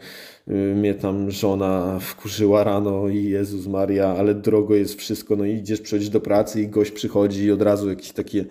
y, 0.48 0.54
mnie 0.76 0.94
tam 0.94 1.32
żona 1.32 2.00
wkurzyła 2.02 2.64
rano 2.64 3.10
i 3.10 3.24
Jezus 3.24 3.68
Maria, 3.68 4.08
ale 4.08 4.36
drogo 4.36 4.76
jest 4.76 5.00
wszystko, 5.00 5.36
no 5.36 5.46
idziesz 5.46 5.82
przychodzić 5.82 6.10
do 6.10 6.20
pracy 6.20 6.62
i 6.62 6.68
gość 6.68 6.92
przychodzi 6.92 7.44
i 7.44 7.52
od 7.52 7.62
razu 7.62 7.90
jakieś 7.90 8.12
takie 8.12 8.46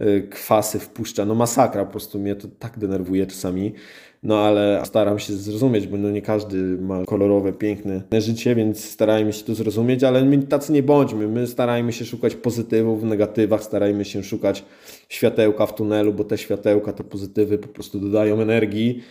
y, 0.00 0.28
kwasy 0.30 0.78
wpuszcza. 0.78 1.24
No 1.24 1.34
masakra, 1.34 1.84
po 1.84 1.90
prostu 1.90 2.18
mnie 2.18 2.34
to 2.34 2.48
tak 2.58 2.78
denerwuje 2.78 3.26
czasami. 3.26 3.74
No 4.22 4.38
ale 4.38 4.82
staram 4.84 5.18
się 5.18 5.32
zrozumieć, 5.32 5.86
bo 5.86 5.96
no 5.96 6.10
nie 6.10 6.22
każdy 6.22 6.56
ma 6.62 7.04
kolorowe, 7.04 7.52
piękne 7.52 8.02
życie, 8.18 8.54
więc 8.54 8.84
starajmy 8.84 9.32
się 9.32 9.44
to 9.44 9.54
zrozumieć, 9.54 10.04
ale 10.04 10.24
my 10.24 10.42
tacy 10.42 10.72
nie 10.72 10.82
bądźmy. 10.82 11.28
My 11.28 11.46
starajmy 11.46 11.92
się 11.92 12.04
szukać 12.04 12.34
pozytywów 12.34 13.00
w 13.00 13.04
negatywach, 13.04 13.64
starajmy 13.64 14.04
się 14.04 14.24
szukać 14.24 14.64
światełka 15.08 15.66
w 15.66 15.74
tunelu, 15.74 16.12
bo 16.12 16.24
te 16.24 16.38
światełka, 16.38 16.92
te 16.92 17.04
pozytywy 17.04 17.58
po 17.58 17.68
prostu 17.68 18.00
dodają 18.00 18.40
energii 18.40 19.02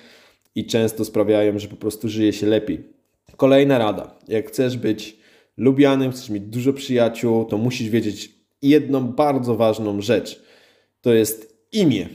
i 0.56 0.66
często 0.66 1.06
sprawiają, 1.06 1.60
że 1.60 1.68
po 1.68 1.76
prostu 1.76 2.10
żyje 2.10 2.34
się 2.34 2.48
lepiej. 2.48 2.84
Kolejna 3.38 3.78
rada. 3.78 4.20
Jak 4.28 4.48
chcesz 4.48 4.78
być 4.78 5.18
lubianym, 5.58 6.12
chcesz 6.12 6.30
mieć 6.30 6.44
dużo 6.44 6.74
przyjaciół, 6.74 7.46
to 7.46 7.58
musisz 7.58 7.90
wiedzieć 7.90 8.32
jedną 8.62 9.08
bardzo 9.08 9.56
ważną 9.56 10.02
rzecz. 10.02 10.44
To 11.02 11.14
jest 11.14 11.66
imię. 11.72 12.10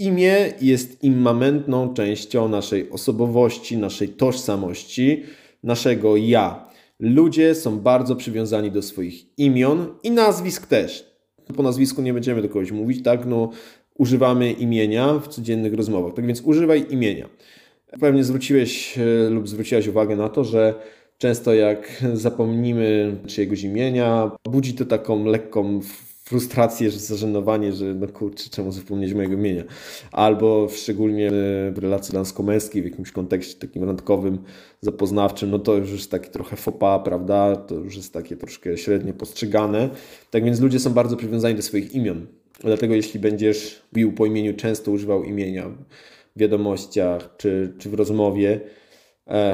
Imię 0.00 0.52
jest 0.60 1.04
immamentną 1.04 1.94
częścią 1.94 2.48
naszej 2.48 2.90
osobowości, 2.90 3.76
naszej 3.76 4.08
tożsamości, 4.08 5.22
naszego 5.62 6.16
ja. 6.16 6.68
Ludzie 7.00 7.54
są 7.54 7.78
bardzo 7.78 8.16
przywiązani 8.16 8.70
do 8.70 8.82
swoich 8.82 9.38
imion 9.38 9.86
i 10.02 10.10
nazwisk 10.10 10.66
też. 10.66 11.06
Po 11.56 11.62
nazwisku 11.62 12.02
nie 12.02 12.14
będziemy 12.14 12.42
do 12.42 12.48
kogoś 12.48 12.72
mówić, 12.72 13.04
tak? 13.04 13.26
No, 13.26 13.50
używamy 13.98 14.52
imienia 14.52 15.14
w 15.14 15.28
codziennych 15.28 15.74
rozmowach. 15.74 16.14
Tak 16.14 16.26
więc 16.26 16.40
używaj 16.40 16.86
imienia. 16.90 17.28
Pewnie 18.00 18.24
zwróciłeś 18.24 18.98
e, 18.98 19.30
lub 19.30 19.48
zwróciłaś 19.48 19.86
uwagę 19.86 20.16
na 20.16 20.28
to, 20.28 20.44
że 20.44 20.74
często 21.18 21.54
jak 21.54 22.02
zapomnimy 22.14 23.16
czyjegoś 23.26 23.62
imienia, 23.62 24.30
budzi 24.44 24.74
to 24.74 24.84
taką 24.84 25.24
lekką 25.24 25.80
frustrację, 26.30 26.90
zażenowanie, 26.90 27.72
że 27.72 27.84
no 27.94 28.08
kurczę, 28.08 28.50
czemu 28.50 28.72
zapomnieć 28.72 29.14
mojego 29.14 29.34
imienia. 29.34 29.64
Albo 30.12 30.68
szczególnie 30.68 31.30
w 31.72 31.78
relacji 31.78 32.12
damsko-męskiej, 32.12 32.82
w 32.82 32.84
jakimś 32.84 33.12
kontekście 33.12 33.60
takim 33.60 33.84
randkowym, 33.84 34.38
zapoznawczym, 34.80 35.50
no 35.50 35.58
to 35.58 35.76
już 35.76 35.90
jest 35.92 36.10
taki 36.10 36.30
trochę 36.30 36.56
fopa, 36.56 36.98
prawda? 36.98 37.56
To 37.56 37.74
już 37.74 37.96
jest 37.96 38.12
takie 38.12 38.36
troszkę 38.36 38.76
średnio 38.76 39.12
postrzegane. 39.12 39.90
Tak 40.30 40.44
więc 40.44 40.60
ludzie 40.60 40.78
są 40.78 40.92
bardzo 40.92 41.16
przywiązani 41.16 41.54
do 41.54 41.62
swoich 41.62 41.94
imion. 41.94 42.26
Dlatego 42.60 42.94
jeśli 42.94 43.20
będziesz 43.20 43.82
bił 43.92 44.12
po 44.12 44.26
imieniu, 44.26 44.56
często 44.56 44.90
używał 44.90 45.24
imienia 45.24 45.68
w 46.36 46.40
wiadomościach 46.40 47.34
czy, 47.36 47.74
czy 47.78 47.90
w 47.90 47.94
rozmowie, 47.94 48.60
E, 48.60 48.79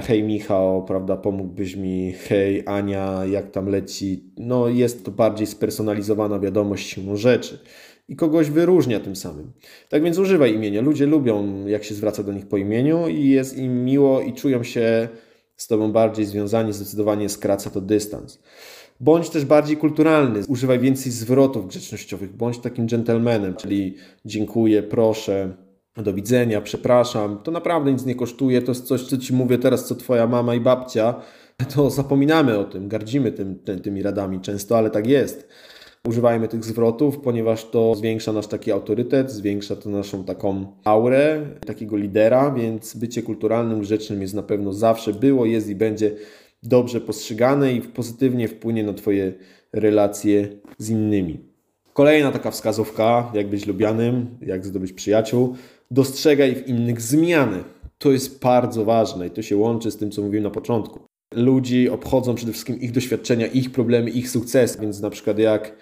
hej 0.02 0.22
Michał, 0.22 0.84
prawda, 0.84 1.16
pomógłbyś 1.16 1.76
mi, 1.76 2.12
hej 2.12 2.62
Ania, 2.66 3.24
jak 3.30 3.50
tam 3.50 3.68
leci. 3.68 4.24
No 4.36 4.68
jest 4.68 5.04
to 5.04 5.10
bardziej 5.10 5.46
spersonalizowana 5.46 6.38
wiadomość 6.38 6.88
siłą 6.88 7.16
rzeczy 7.16 7.58
i 8.08 8.16
kogoś 8.16 8.50
wyróżnia 8.50 9.00
tym 9.00 9.16
samym. 9.16 9.52
Tak 9.88 10.02
więc 10.02 10.18
używaj 10.18 10.54
imienia. 10.54 10.82
Ludzie 10.82 11.06
lubią, 11.06 11.66
jak 11.66 11.84
się 11.84 11.94
zwraca 11.94 12.22
do 12.22 12.32
nich 12.32 12.46
po 12.46 12.56
imieniu 12.56 13.08
i 13.08 13.28
jest 13.28 13.58
im 13.58 13.84
miło 13.84 14.20
i 14.20 14.32
czują 14.32 14.62
się 14.62 15.08
z 15.56 15.66
Tobą 15.66 15.92
bardziej 15.92 16.26
związani, 16.26 16.72
zdecydowanie 16.72 17.28
skraca 17.28 17.70
to 17.70 17.80
dystans. 17.80 18.38
Bądź 19.00 19.30
też 19.30 19.44
bardziej 19.44 19.76
kulturalny, 19.76 20.40
używaj 20.48 20.78
więcej 20.78 21.12
zwrotów 21.12 21.68
grzecznościowych, 21.68 22.36
bądź 22.36 22.58
takim 22.58 22.86
gentlemanem, 22.86 23.54
czyli 23.54 23.94
dziękuję, 24.24 24.82
proszę, 24.82 25.54
do 26.02 26.14
widzenia, 26.14 26.60
przepraszam, 26.60 27.38
to 27.42 27.50
naprawdę 27.50 27.92
nic 27.92 28.04
nie 28.04 28.14
kosztuje, 28.14 28.62
to 28.62 28.70
jest 28.70 28.84
coś, 28.84 29.02
co 29.02 29.18
Ci 29.18 29.32
mówię 29.32 29.58
teraz, 29.58 29.86
co 29.86 29.94
Twoja 29.94 30.26
mama 30.26 30.54
i 30.54 30.60
babcia, 30.60 31.14
to 31.74 31.90
zapominamy 31.90 32.58
o 32.58 32.64
tym, 32.64 32.88
gardzimy 32.88 33.32
tym, 33.32 33.58
ty, 33.58 33.76
tymi 33.76 34.02
radami 34.02 34.40
często, 34.40 34.78
ale 34.78 34.90
tak 34.90 35.06
jest. 35.06 35.48
Używajmy 36.08 36.48
tych 36.48 36.64
zwrotów, 36.64 37.18
ponieważ 37.18 37.64
to 37.64 37.94
zwiększa 37.94 38.32
nasz 38.32 38.46
taki 38.46 38.72
autorytet, 38.72 39.30
zwiększa 39.30 39.76
to 39.76 39.90
naszą 39.90 40.24
taką 40.24 40.66
aurę 40.84 41.46
takiego 41.66 41.96
lidera, 41.96 42.50
więc 42.50 42.96
bycie 42.96 43.22
kulturalnym, 43.22 43.80
grzecznym 43.80 44.22
jest 44.22 44.34
na 44.34 44.42
pewno 44.42 44.72
zawsze 44.72 45.12
było, 45.12 45.46
jest 45.46 45.68
i 45.68 45.74
będzie 45.74 46.16
dobrze 46.62 47.00
postrzegane 47.00 47.72
i 47.72 47.80
pozytywnie 47.80 48.48
wpłynie 48.48 48.84
na 48.84 48.92
Twoje 48.92 49.32
relacje 49.72 50.48
z 50.78 50.90
innymi. 50.90 51.56
Kolejna 51.92 52.32
taka 52.32 52.50
wskazówka, 52.50 53.30
jak 53.34 53.48
być 53.48 53.66
lubianym, 53.66 54.38
jak 54.42 54.66
zdobyć 54.66 54.92
przyjaciół, 54.92 55.56
dostrzegaj 55.90 56.54
w 56.54 56.68
innych 56.68 57.00
zmiany. 57.00 57.64
To 57.98 58.12
jest 58.12 58.40
bardzo 58.40 58.84
ważne 58.84 59.26
i 59.26 59.30
to 59.30 59.42
się 59.42 59.56
łączy 59.56 59.90
z 59.90 59.96
tym, 59.96 60.10
co 60.10 60.22
mówiłem 60.22 60.44
na 60.44 60.50
początku. 60.50 61.00
Ludzi 61.34 61.88
obchodzą 61.88 62.34
przede 62.34 62.52
wszystkim 62.52 62.80
ich 62.80 62.92
doświadczenia, 62.92 63.46
ich 63.46 63.72
problemy, 63.72 64.10
ich 64.10 64.30
sukcesy, 64.30 64.78
więc 64.80 65.00
na 65.00 65.10
przykład 65.10 65.38
jak 65.38 65.76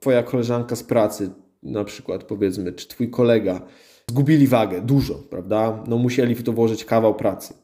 twoja 0.00 0.22
koleżanka 0.22 0.76
z 0.76 0.82
pracy, 0.82 1.30
na 1.62 1.84
przykład 1.84 2.24
powiedzmy, 2.24 2.72
czy 2.72 2.88
twój 2.88 3.10
kolega 3.10 3.66
zgubili 4.10 4.46
wagę, 4.46 4.80
dużo, 4.80 5.14
prawda? 5.14 5.84
No 5.86 5.98
musieli 5.98 6.34
w 6.34 6.42
to 6.42 6.52
włożyć 6.52 6.84
kawał 6.84 7.14
pracy. 7.14 7.54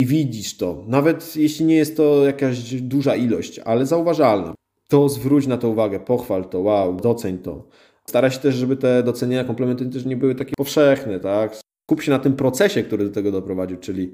I 0.00 0.06
widzisz 0.06 0.56
to, 0.56 0.84
nawet 0.88 1.36
jeśli 1.36 1.64
nie 1.64 1.74
jest 1.74 1.96
to 1.96 2.24
jakaś 2.26 2.74
duża 2.74 3.16
ilość, 3.16 3.58
ale 3.58 3.86
zauważalna, 3.86 4.54
to 4.88 5.08
zwróć 5.08 5.46
na 5.46 5.56
to 5.56 5.68
uwagę, 5.68 6.00
pochwal 6.00 6.44
to, 6.44 6.60
wow, 6.60 6.96
doceń 6.96 7.38
to. 7.38 7.68
Stara 8.10 8.30
się 8.30 8.38
też, 8.38 8.54
żeby 8.54 8.76
te 8.76 9.02
docenienia, 9.02 9.44
komplementy 9.44 9.86
też 9.86 10.04
nie 10.04 10.16
były 10.16 10.34
takie 10.34 10.52
powszechne, 10.56 11.20
tak? 11.20 11.56
Skup 11.56 12.02
się 12.02 12.10
na 12.10 12.18
tym 12.18 12.36
procesie, 12.36 12.82
który 12.82 13.04
do 13.04 13.10
tego 13.10 13.32
doprowadził, 13.32 13.76
czyli 13.76 14.12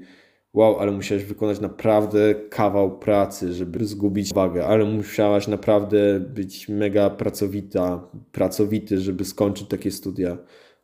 wow, 0.53 0.79
ale 0.79 0.91
musiałeś 0.91 1.23
wykonać 1.23 1.59
naprawdę 1.59 2.35
kawał 2.35 2.99
pracy, 2.99 3.53
żeby 3.53 3.85
zgubić 3.85 4.33
wagę, 4.33 4.67
ale 4.67 4.85
musiałaś 4.85 5.47
naprawdę 5.47 6.19
być 6.19 6.69
mega 6.69 7.09
pracowita, 7.09 8.09
pracowity, 8.31 8.99
żeby 8.99 9.25
skończyć 9.25 9.67
takie 9.67 9.91
studia. 9.91 10.37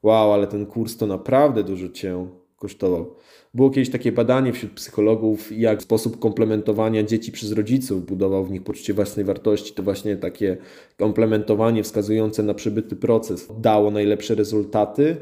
Wow, 0.04 0.34
ale 0.34 0.48
ten 0.48 0.66
kurs 0.66 0.98
to 0.98 1.08
naprawdę 1.08 1.64
dużo 1.64 1.90
Cię 1.90 2.28
kosztował. 2.56 3.16
Było 3.54 3.70
kiedyś 3.70 3.90
takie 3.90 4.12
badanie 4.12 4.54
wśród 4.54 4.72
psychologów, 4.72 5.52
jak 5.58 5.82
sposób 5.82 6.20
komplementowania 6.20 7.04
dzieci 7.04 7.32
przez 7.32 7.52
rodziców 7.52 8.06
budował 8.06 8.46
w 8.46 8.52
nich 8.52 8.64
poczucie 8.64 8.94
własnej 8.94 9.26
wartości. 9.26 9.74
To 9.74 9.84
właśnie 9.84 10.18
takie 10.18 10.58
komplementowanie 10.98 11.84
wskazujące 11.84 12.44
na 12.44 12.54
przybyty 12.54 12.96
proces 12.96 13.48
dało 13.60 13.92
najlepsze 13.92 14.36
rezultaty. 14.36 15.18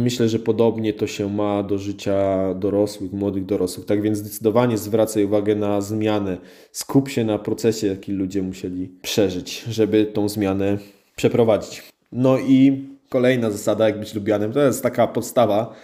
Myślę, 0.00 0.28
że 0.28 0.38
podobnie 0.38 0.92
to 0.92 1.06
się 1.06 1.34
ma 1.34 1.62
do 1.62 1.78
życia 1.78 2.54
dorosłych, 2.54 3.12
młodych 3.12 3.46
dorosłych. 3.46 3.86
Tak 3.86 4.02
więc 4.02 4.18
zdecydowanie 4.18 4.78
zwracaj 4.78 5.24
uwagę 5.24 5.54
na 5.54 5.80
zmianę. 5.80 6.38
Skup 6.72 7.08
się 7.08 7.24
na 7.24 7.38
procesie, 7.38 7.86
jaki 7.86 8.12
ludzie 8.12 8.42
musieli 8.42 8.88
przeżyć, 9.02 9.64
żeby 9.68 10.06
tą 10.06 10.28
zmianę 10.28 10.78
przeprowadzić. 11.16 11.82
No 12.12 12.38
i 12.38 12.84
kolejna 13.08 13.50
zasada, 13.50 13.86
jak 13.86 14.00
być 14.00 14.14
lubianym, 14.14 14.52
to 14.52 14.60
jest 14.60 14.82
taka 14.82 15.06
podstawa 15.06 15.74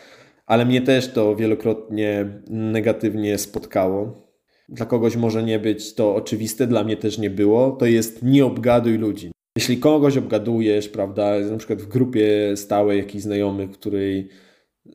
ale 0.47 0.67
mnie 0.67 0.83
też 0.83 1.13
to 1.13 1.37
wielokrotnie 1.37 2.41
negatywnie 2.51 3.39
spotkało. 3.39 4.25
Dla 4.69 4.87
kogoś 4.87 5.17
może 5.17 5.43
nie 5.43 5.59
być 5.59 5.95
to 5.95 6.15
oczywiste, 6.15 6.67
dla 6.67 6.85
mnie 6.85 6.97
też 6.97 7.19
nie 7.19 7.31
było. 7.31 7.71
To 7.71 7.87
jest 7.87 8.23
nie 8.23 8.45
obgaduj 8.45 8.99
ludzi. 8.99 9.33
Jeśli 9.57 9.79
kogoś 9.79 10.17
obgadujesz, 10.17 10.89
prawda, 10.89 11.41
na 11.51 11.57
przykład 11.57 11.83
w 11.83 11.89
grupie 11.89 12.57
stałej 12.57 12.99
jakichś 12.99 13.25
znajomych, 13.25 13.71
której 13.71 14.29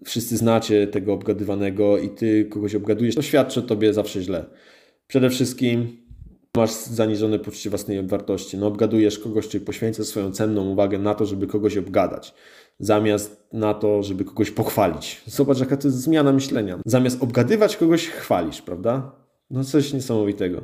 wszyscy 0.05 0.38
znacie 0.38 0.88
tego 0.88 1.13
obgadywanego 1.13 1.97
i 1.97 2.09
ty 2.09 2.45
kogoś 2.45 2.75
obgadujesz, 2.75 3.15
to 3.15 3.21
świadczy 3.21 3.59
o 3.59 3.63
tobie 3.63 3.93
zawsze 3.93 4.21
źle. 4.21 4.45
Przede 5.07 5.29
wszystkim 5.29 5.97
masz 6.57 6.71
zaniżone 6.71 7.39
poczucie 7.39 7.69
własnej 7.69 8.07
wartości. 8.07 8.57
No, 8.57 8.67
obgadujesz 8.67 9.19
kogoś, 9.19 9.47
czyli 9.47 9.65
poświęcasz 9.65 10.05
swoją 10.05 10.31
cenną 10.31 10.69
uwagę 10.69 10.99
na 10.99 11.13
to, 11.13 11.25
żeby 11.25 11.47
kogoś 11.47 11.77
obgadać 11.77 12.33
zamiast 12.79 13.47
na 13.53 13.73
to, 13.73 14.03
żeby 14.03 14.25
kogoś 14.25 14.51
pochwalić. 14.51 15.21
Zobacz, 15.25 15.59
jaka 15.59 15.77
to 15.77 15.87
jest 15.87 15.99
zmiana 16.01 16.33
myślenia. 16.33 16.79
Zamiast 16.85 17.23
obgadywać 17.23 17.77
kogoś, 17.77 18.07
chwalisz, 18.07 18.61
prawda? 18.61 19.11
No 19.49 19.63
coś 19.63 19.93
niesamowitego. 19.93 20.61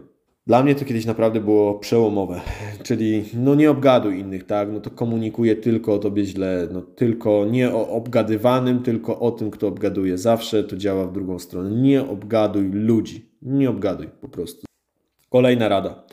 Dla 0.48 0.64
mnie 0.64 0.76
to 0.76 0.86
kiedyś 0.86 1.06
naprawdę 1.06 1.40
było 1.40 1.80
przełomowe, 1.80 2.42
czyli 2.84 3.24
no 3.34 3.56
nie 3.56 3.72
obgaduj 3.72 4.20
innych, 4.20 4.46
tak? 4.46 4.72
No 4.72 4.80
to 4.80 4.90
komunikuje 4.90 5.56
tylko 5.56 5.94
o 5.94 6.00
tobie 6.00 6.26
źle, 6.26 6.68
no 6.72 6.82
tylko 6.82 7.46
nie 7.46 7.74
o 7.74 7.90
obgadywanym, 7.90 8.84
tylko 8.84 9.20
o 9.20 9.32
tym, 9.32 9.52
kto 9.52 9.68
obgaduje. 9.68 10.18
Zawsze 10.18 10.64
to 10.64 10.78
działa 10.78 11.08
w 11.08 11.14
drugą 11.14 11.40
stronę. 11.40 11.82
Nie 11.82 12.08
obgaduj 12.08 12.70
ludzi, 12.70 13.30
nie 13.42 13.70
obgaduj 13.70 14.08
po 14.22 14.30
prostu. 14.30 14.66
Kolejna 15.30 15.70
rada. 15.70 16.04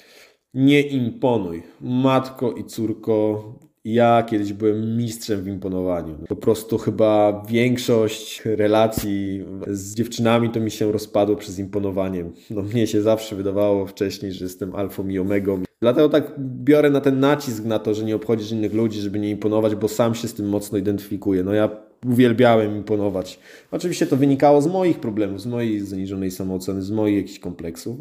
Nie 0.54 0.80
imponuj. 0.80 1.62
Matko 1.80 2.52
i 2.52 2.64
córko, 2.64 3.44
ja 3.84 4.22
kiedyś 4.22 4.52
byłem 4.52 4.96
mistrzem 4.96 5.42
w 5.42 5.48
imponowaniu. 5.48 6.18
Po 6.28 6.36
prostu 6.36 6.78
chyba 6.78 7.42
większość 7.48 8.42
relacji 8.44 9.44
z 9.66 9.94
dziewczynami 9.94 10.50
to 10.50 10.60
mi 10.60 10.70
się 10.70 10.92
rozpadło 10.92 11.36
przez 11.36 11.58
imponowanie. 11.58 12.24
No 12.50 12.62
mnie 12.62 12.86
się 12.86 13.02
zawsze 13.02 13.36
wydawało 13.36 13.86
wcześniej, 13.86 14.32
że 14.32 14.44
jestem 14.44 14.74
alfą 14.74 15.08
i 15.08 15.18
omegą. 15.18 15.62
Dlatego 15.80 16.08
tak 16.08 16.32
biorę 16.38 16.90
na 16.90 17.00
ten 17.00 17.20
nacisk 17.20 17.64
na 17.64 17.78
to, 17.78 17.94
że 17.94 18.04
nie 18.04 18.16
obchodzisz 18.16 18.52
innych 18.52 18.74
ludzi, 18.74 19.00
żeby 19.00 19.18
nie 19.18 19.30
imponować, 19.30 19.74
bo 19.74 19.88
sam 19.88 20.14
się 20.14 20.28
z 20.28 20.34
tym 20.34 20.48
mocno 20.48 20.78
identyfikuję. 20.78 21.42
No 21.42 21.52
ja 21.52 21.70
uwielbiałem 22.06 22.76
imponować. 22.76 23.38
Oczywiście 23.70 24.06
to 24.06 24.16
wynikało 24.16 24.62
z 24.62 24.66
moich 24.66 25.00
problemów, 25.00 25.40
z 25.40 25.46
mojej 25.46 25.80
zaniżonej 25.80 26.30
samooceny, 26.30 26.82
z 26.82 26.90
moich 26.90 27.16
jakichś 27.16 27.38
kompleksów, 27.38 28.00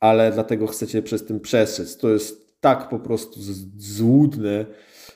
ale 0.00 0.32
dlatego 0.32 0.66
chcecie 0.66 1.02
przez 1.02 1.24
tym 1.24 1.40
przestrzec. 1.40 1.96
To 1.96 2.10
jest 2.10 2.44
tak 2.60 2.88
po 2.88 2.98
prostu 2.98 3.40
złudne, 3.76 4.66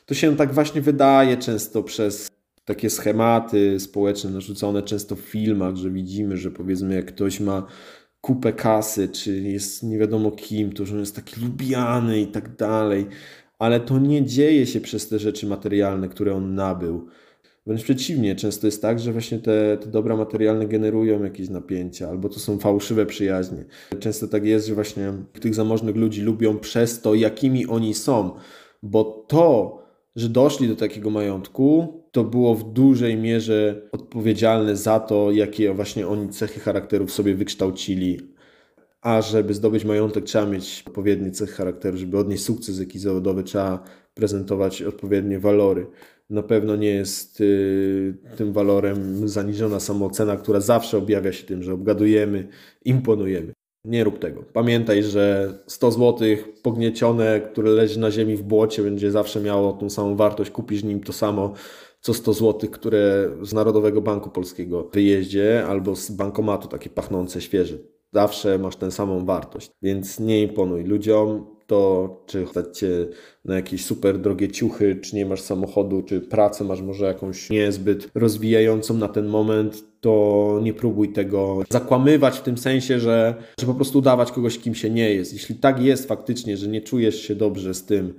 to 0.09 0.15
się 0.15 0.37
tak 0.37 0.55
właśnie 0.55 0.81
wydaje 0.81 1.37
często 1.37 1.83
przez 1.83 2.31
takie 2.65 2.91
schematy 2.91 3.81
społeczne 3.81 4.31
narzucone 4.31 4.83
często 4.83 5.17
w 5.17 5.21
filmach, 5.21 5.77
że 5.77 5.91
widzimy, 5.91 6.37
że 6.37 6.51
powiedzmy 6.51 6.95
jak 6.95 7.07
ktoś 7.07 7.41
ma 7.41 7.67
kupę 8.21 8.53
kasy, 8.53 9.09
czy 9.09 9.41
jest 9.41 9.83
nie 9.83 9.99
wiadomo 9.99 10.31
kim, 10.31 10.73
to 10.73 10.87
że 10.87 10.95
on 10.95 11.01
jest 11.01 11.17
taki 11.17 11.41
lubiany 11.41 12.21
i 12.21 12.27
tak 12.27 12.57
dalej, 12.57 13.07
ale 13.59 13.81
to 13.81 13.99
nie 13.99 14.27
dzieje 14.27 14.67
się 14.67 14.81
przez 14.81 15.09
te 15.09 15.19
rzeczy 15.19 15.47
materialne, 15.47 16.09
które 16.09 16.35
on 16.35 16.55
nabył. 16.55 17.09
Wręcz 17.67 17.83
przeciwnie, 17.83 18.37
często 18.37 18.67
jest 18.67 18.83
tak, 18.83 18.99
że 18.99 19.13
właśnie 19.13 19.39
te, 19.39 19.79
te 19.81 19.87
dobra 19.87 20.17
materialne 20.17 20.67
generują 20.67 21.25
jakieś 21.25 21.49
napięcia, 21.49 22.09
albo 22.09 22.29
to 22.29 22.41
są 22.41 22.59
fałszywe 22.59 23.07
przyjaźnie. 23.07 23.65
Często 24.01 24.29
tak 24.29 24.45
jest, 24.45 24.67
że 24.67 24.75
właśnie 24.75 25.13
tych 25.41 25.55
zamożnych 25.55 25.97
ludzi 25.97 26.23
lubią 26.23 26.59
przez 26.59 27.01
to, 27.01 27.15
jakimi 27.15 27.67
oni 27.67 27.95
są, 27.95 28.31
bo 28.83 29.25
to, 29.29 29.79
że 30.19 30.29
doszli 30.29 30.69
do 30.69 30.77
takiego 30.77 31.11
majątku, 31.11 31.95
to 32.13 32.25
było 32.25 32.55
w 32.55 32.73
dużej 32.73 33.17
mierze 33.17 33.89
odpowiedzialne 33.93 34.77
za 34.77 35.01
to, 35.01 35.33
jakie 35.33 35.75
właśnie 35.75 36.09
oni 36.09 36.29
cechy 36.29 36.61
charakterów 36.61 37.13
sobie 37.13 37.35
wykształcili. 37.35 38.21
a 39.01 39.23
żeby 39.23 39.55
zdobyć 39.55 39.85
majątek 39.85 40.25
trzeba 40.25 40.47
mieć 40.47 40.85
odpowiedni 40.87 41.33
cech 41.33 41.51
charakteru, 41.51 41.97
żeby 41.97 42.19
odnieść 42.19 42.45
sukces 42.45 42.79
jakiś 42.81 43.03
zawodowy 43.03 43.43
trzeba 43.43 43.85
prezentować 44.15 44.83
odpowiednie 44.83 45.39
walory. 45.41 45.87
Na 46.31 46.43
pewno 46.43 46.77
nie 46.77 46.89
jest 46.89 47.41
y, 47.41 48.15
tym 48.37 48.53
walorem 48.53 49.29
zaniżona 49.29 49.81
samoocena, 49.81 50.37
która 50.37 50.61
zawsze 50.61 50.99
objawia 50.99 51.33
się 51.33 51.47
tym, 51.47 51.63
że 51.63 51.75
obgadujemy, 51.75 52.49
imponujemy. 52.85 53.58
Nie 53.89 54.05
rób 54.05 54.19
tego. 54.19 54.45
Pamiętaj, 54.53 55.03
że 55.03 55.55
100 55.67 55.91
zł 55.91 56.29
pogniecione, 56.63 57.41
które 57.41 57.71
leży 57.71 58.01
na 58.01 58.11
ziemi 58.11 58.37
w 58.37 58.43
błocie, 58.43 58.83
będzie 58.83 59.11
zawsze 59.11 59.41
miało 59.41 59.73
tą 59.73 59.91
samą 59.91 60.17
wartość. 60.17 60.51
Kupisz 60.51 60.85
nim 60.85 61.01
to 61.01 61.13
samo 61.13 61.53
co 62.01 62.15
100 62.15 62.33
zł, 62.33 62.71
które 62.71 63.31
z 63.43 63.53
Narodowego 63.53 64.01
Banku 64.01 64.31
Polskiego 64.31 64.91
wyjeździe 64.93 65.67
albo 65.67 65.97
z 65.97 66.11
bankomatu 66.11 66.69
takie 66.69 66.91
pachnące, 66.91 67.41
świeże. 67.41 67.79
Zawsze 68.13 68.59
masz 68.59 68.77
tę 68.77 68.91
samą 68.91 69.25
wartość, 69.25 69.71
więc 69.83 70.21
nie 70.21 70.43
imponuj 70.43 70.85
ludziom, 70.85 71.47
to 71.67 72.09
czy 72.27 72.47
stać 72.47 72.85
na 73.45 73.55
jakieś 73.55 73.85
super 73.85 74.19
drogie 74.19 74.49
ciuchy, 74.49 74.97
czy 74.97 75.17
nie 75.17 75.27
masz 75.27 75.41
samochodu, 75.41 76.03
czy 76.03 76.21
pracę 76.21 76.65
masz 76.65 76.83
może 76.83 77.05
jakąś 77.05 77.51
niezbyt 77.51 78.09
rozwijającą 78.15 78.95
na 78.95 79.09
ten 79.09 79.27
moment, 79.27 79.85
to 80.01 80.61
nie 80.63 80.75
próbuj 80.75 81.13
tego 81.13 81.63
zakłamywać 81.71 82.39
w 82.39 82.43
tym 82.43 82.59
sensie, 82.59 83.01
że, 83.01 83.35
że 83.61 83.67
po 83.67 83.75
prostu 83.75 83.99
udawać 83.99 84.33
kogoś, 84.33 84.59
kim 84.59 84.75
się 84.75 84.91
nie 84.91 85.15
jest. 85.15 85.33
Jeśli 85.33 85.55
tak 85.55 85.83
jest 85.83 86.09
faktycznie, 86.09 86.57
że 86.57 86.69
nie 86.69 86.81
czujesz 86.81 87.23
się 87.23 87.35
dobrze 87.35 87.75
z 87.75 87.85
tym, 87.85 88.15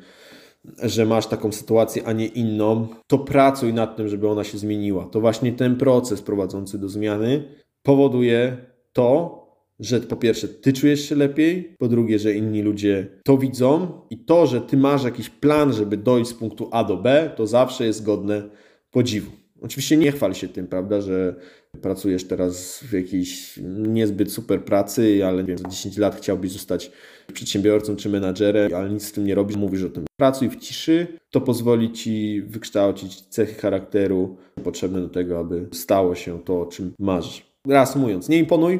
że 0.83 1.05
masz 1.05 1.27
taką 1.27 1.51
sytuację, 1.51 2.03
a 2.05 2.13
nie 2.13 2.25
inną, 2.25 2.87
to 3.07 3.17
pracuj 3.17 3.73
nad 3.73 3.97
tym, 3.97 4.07
żeby 4.07 4.29
ona 4.29 4.43
się 4.43 4.57
zmieniła. 4.57 5.05
To 5.05 5.21
właśnie 5.21 5.51
ten 5.51 5.75
proces 5.75 6.21
prowadzący 6.21 6.79
do 6.79 6.89
zmiany 6.89 7.43
powoduje 7.83 8.57
to, 8.93 9.39
że 9.79 9.99
po 9.99 10.15
pierwsze 10.15 10.47
ty 10.47 10.73
czujesz 10.73 11.09
się 11.09 11.15
lepiej, 11.15 11.75
po 11.79 11.87
drugie, 11.87 12.19
że 12.19 12.33
inni 12.33 12.61
ludzie 12.61 13.07
to 13.23 13.37
widzą 13.37 14.01
i 14.09 14.17
to, 14.17 14.47
że 14.47 14.61
ty 14.61 14.77
masz 14.77 15.03
jakiś 15.03 15.29
plan, 15.29 15.73
żeby 15.73 15.97
dojść 15.97 16.29
z 16.29 16.33
punktu 16.33 16.69
A 16.71 16.83
do 16.83 16.97
B, 16.97 17.31
to 17.35 17.47
zawsze 17.47 17.85
jest 17.85 18.03
godne 18.03 18.49
podziwu. 18.91 19.31
Oczywiście 19.61 19.97
nie 19.97 20.11
chwal 20.11 20.33
się 20.33 20.47
tym, 20.47 20.67
prawda, 20.67 21.01
że 21.01 21.35
pracujesz 21.81 22.23
teraz 22.23 22.83
w 22.83 22.93
jakiejś 22.93 23.59
niezbyt 23.87 24.31
super 24.31 24.65
pracy, 24.65 25.25
ale 25.25 25.43
wiem, 25.43 25.57
za 25.57 25.69
10 25.69 25.97
lat 25.97 26.15
chciałbyś 26.15 26.51
zostać 26.51 26.91
przedsiębiorcą 27.33 27.95
czy 27.95 28.09
menadżerem, 28.09 28.73
ale 28.75 28.89
nic 28.89 29.03
z 29.03 29.11
tym 29.11 29.25
nie 29.25 29.35
robisz, 29.35 29.57
mówisz 29.57 29.83
o 29.83 29.89
tym. 29.89 30.05
Pracuj 30.19 30.49
w 30.49 30.55
ciszy, 30.55 31.07
to 31.29 31.41
pozwoli 31.41 31.91
ci 31.91 32.41
wykształcić 32.41 33.21
cechy 33.21 33.53
charakteru 33.53 34.37
potrzebne 34.63 35.01
do 35.01 35.09
tego, 35.09 35.39
aby 35.39 35.67
stało 35.71 36.15
się 36.15 36.39
to, 36.43 36.61
o 36.61 36.65
czym 36.65 36.93
marzysz. 36.99 37.45
Reasumując, 37.67 38.29
nie 38.29 38.37
imponuj, 38.37 38.79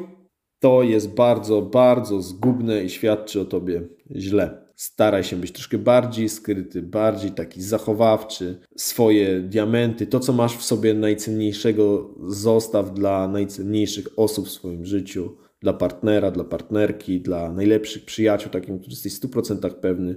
to 0.60 0.84
jest 0.84 1.10
bardzo, 1.14 1.62
bardzo 1.62 2.22
zgubne 2.22 2.84
i 2.84 2.90
świadczy 2.90 3.42
o 3.42 3.46
tobie 3.46 3.82
źle. 4.16 4.59
Staraj 4.80 5.24
się 5.24 5.36
być 5.36 5.52
troszkę 5.52 5.78
bardziej 5.78 6.30
skryty, 6.30 6.82
bardziej 6.82 7.32
taki 7.32 7.62
zachowawczy. 7.62 8.60
Swoje 8.76 9.40
diamenty, 9.40 10.08
to 10.08 10.20
co 10.20 10.34
masz 10.34 10.58
w 10.58 10.64
sobie 10.64 10.94
najcenniejszego, 10.94 12.16
zostaw 12.28 12.94
dla 12.94 13.28
najcenniejszych 13.28 14.08
osób 14.16 14.48
w 14.48 14.52
swoim 14.52 14.86
życiu. 14.86 15.38
Dla 15.62 15.74
partnera, 15.74 16.32
dla 16.32 16.44
partnerki, 16.44 17.22
dla 17.22 17.54
najlepszych 17.54 18.06
przyjaciół, 18.06 18.52
takim, 18.52 18.80
który 18.80 18.92
jesteś 18.92 19.14
w 19.16 19.22
100% 19.22 19.74
pewny, 19.74 20.16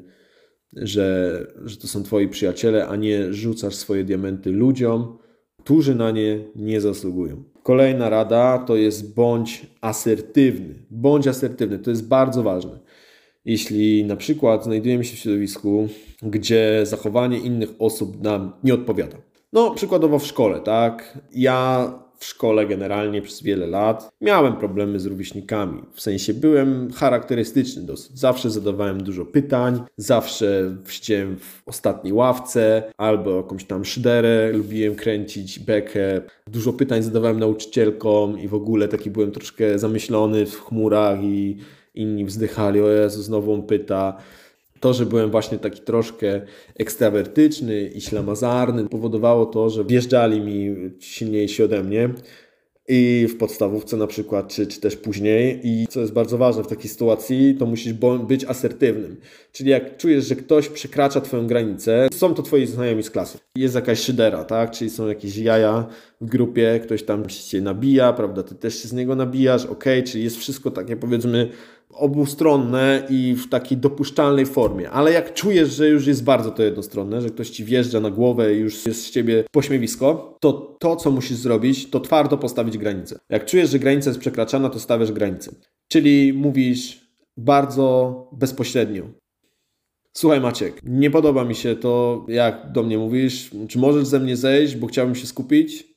że, 0.72 1.46
że 1.64 1.77
to 1.77 1.88
są 1.88 2.03
twoi 2.03 2.29
przyjaciele, 2.29 2.87
a 2.88 2.96
nie 2.96 3.33
rzucasz 3.33 3.75
swoje 3.75 4.05
diamenty 4.05 4.51
ludziom, 4.51 5.18
którzy 5.59 5.94
na 5.94 6.11
nie 6.11 6.44
nie 6.57 6.81
zasługują. 6.81 7.44
Kolejna 7.62 8.09
rada 8.09 8.59
to 8.59 8.77
jest 8.77 9.14
bądź 9.14 9.66
asertywny. 9.81 10.75
Bądź 10.90 11.27
asertywny, 11.27 11.79
to 11.79 11.90
jest 11.90 12.09
bardzo 12.09 12.42
ważne. 12.42 12.79
Jeśli 13.44 14.05
na 14.05 14.16
przykład 14.16 14.64
znajdujemy 14.64 15.05
się 15.05 15.16
w 15.16 15.18
środowisku, 15.18 15.88
gdzie 16.22 16.81
zachowanie 16.83 17.38
innych 17.38 17.70
osób 17.78 18.22
nam 18.22 18.52
nie 18.64 18.74
odpowiada. 18.74 19.16
No, 19.52 19.74
przykładowo 19.74 20.18
w 20.18 20.26
szkole, 20.26 20.61
tak? 20.61 21.18
Ja 21.35 21.92
w 22.22 22.24
szkole 22.24 22.66
generalnie 22.66 23.22
przez 23.22 23.42
wiele 23.42 23.66
lat 23.66 24.11
miałem 24.20 24.57
problemy 24.57 25.00
z 25.00 25.07
rówieśnikami. 25.07 25.83
W 25.92 26.00
sensie 26.00 26.35
byłem 26.35 26.92
charakterystyczny 26.92 27.83
dosyć. 27.83 28.18
Zawsze 28.18 28.50
zadawałem 28.50 29.02
dużo 29.02 29.24
pytań, 29.24 29.81
zawsze 29.96 30.76
siedziałem 30.88 31.37
w 31.38 31.62
ostatniej 31.66 32.12
ławce 32.12 32.83
albo 32.96 33.37
jakąś 33.37 33.64
tam 33.64 33.85
szyderę, 33.85 34.52
lubiłem 34.52 34.94
kręcić 34.94 35.59
bekę. 35.59 36.20
Dużo 36.46 36.72
pytań 36.72 37.02
zadawałem 37.02 37.38
nauczycielkom 37.40 38.38
i 38.38 38.48
w 38.48 38.55
ogóle 38.55 38.88
taki 38.88 39.11
byłem 39.11 39.31
troszkę 39.31 39.78
zamyślony 39.78 40.46
w 40.46 40.61
chmurach 40.61 41.22
i 41.22 41.57
inni 41.94 42.24
wzdychali, 42.24 42.81
o 42.81 42.88
Jezu, 42.88 43.22
znowu 43.22 43.52
on 43.52 43.62
pyta 43.62 44.16
to, 44.81 44.94
że 44.94 45.07
byłem 45.07 45.31
właśnie 45.31 45.59
taki 45.59 45.81
troszkę 45.81 46.40
ekstrawertyczny 46.78 47.83
i 47.83 48.00
ślamazarny, 48.00 48.88
powodowało 48.88 49.46
to, 49.46 49.70
że 49.70 49.85
wjeżdżali 49.85 50.40
mi 50.40 50.76
silniejsi 51.00 51.62
ode 51.62 51.83
mnie 51.83 52.11
i 52.88 53.26
w 53.31 53.37
podstawówce 53.37 53.96
na 53.96 54.07
przykład, 54.07 54.48
czy, 54.48 54.66
czy 54.66 54.81
też 54.81 54.96
później. 54.96 55.61
I 55.62 55.87
co 55.87 56.00
jest 56.00 56.12
bardzo 56.12 56.38
ważne 56.38 56.62
w 56.62 56.66
takiej 56.66 56.90
sytuacji, 56.90 57.57
to 57.59 57.66
musisz 57.66 57.92
być 58.26 58.44
asertywnym. 58.44 59.16
Czyli 59.52 59.70
jak 59.70 59.96
czujesz, 59.96 60.26
że 60.26 60.37
ktoś 60.37 60.68
przekracza 60.68 61.20
Twoją 61.20 61.46
granicę, 61.46 62.09
są 62.14 62.35
to 62.35 62.42
Twoi 62.42 62.66
znajomi 62.66 63.02
z 63.02 63.11
klasy. 63.11 63.38
Jest 63.57 63.74
jakaś 63.74 64.00
szydera, 64.00 64.44
tak? 64.44 64.70
Czyli 64.70 64.90
są 64.90 65.09
jakieś 65.09 65.37
jaja 65.37 65.87
w 66.20 66.26
grupie, 66.26 66.81
ktoś 66.83 67.02
tam 67.02 67.28
się 67.28 67.61
nabija, 67.61 68.12
prawda? 68.12 68.42
Ty 68.42 68.55
też 68.55 68.83
się 68.83 68.88
z 68.88 68.92
niego 68.92 69.16
nabijasz, 69.16 69.66
ok? 69.66 69.85
Czyli 70.07 70.24
jest 70.24 70.37
wszystko 70.37 70.70
takie 70.70 70.96
powiedzmy 70.96 71.48
obustronne 71.92 73.07
i 73.11 73.35
w 73.35 73.48
takiej 73.48 73.78
dopuszczalnej 73.78 74.46
formie. 74.46 74.90
Ale 74.90 75.12
jak 75.12 75.35
czujesz, 75.35 75.68
że 75.68 75.88
już 75.88 76.07
jest 76.07 76.24
bardzo 76.24 76.50
to 76.50 76.62
jednostronne, 76.62 77.22
że 77.22 77.31
ktoś 77.31 77.50
ci 77.50 77.64
wjeżdża 77.64 78.00
na 78.00 78.11
głowę 78.11 78.55
i 78.55 78.59
już 78.59 78.87
jest 78.87 79.07
z 79.07 79.11
ciebie 79.11 79.44
pośmiewisko, 79.50 80.37
to 80.40 80.76
to, 80.81 80.96
co 80.96 81.11
musisz 81.11 81.37
zrobić, 81.37 81.90
to 81.90 82.00
twardo 82.00 82.38
postawić 82.38 82.78
granicę. 82.78 83.18
Jak 83.28 83.44
czujesz, 83.44 83.70
że 83.70 83.78
granica 83.78 84.11
jest 84.11 84.20
przekraczana, 84.20 84.68
to 84.70 84.81
stawiasz 84.81 85.12
granicę. 85.12 85.55
Czyli 85.88 86.33
mówisz 86.33 87.00
bardzo 87.37 88.28
bezpośrednio. 88.33 89.02
Słuchaj 90.12 90.40
Maciek, 90.40 90.81
nie 90.85 91.11
podoba 91.11 91.44
mi 91.44 91.55
się 91.55 91.76
to, 91.76 92.24
jak 92.28 92.72
do 92.72 92.83
mnie 92.83 92.98
mówisz. 92.98 93.50
Czy 93.68 93.78
możesz 93.78 94.07
ze 94.07 94.20
mnie 94.20 94.37
zejść, 94.37 94.76
bo 94.76 94.87
chciałbym 94.87 95.14
się 95.14 95.26
skupić? 95.26 95.91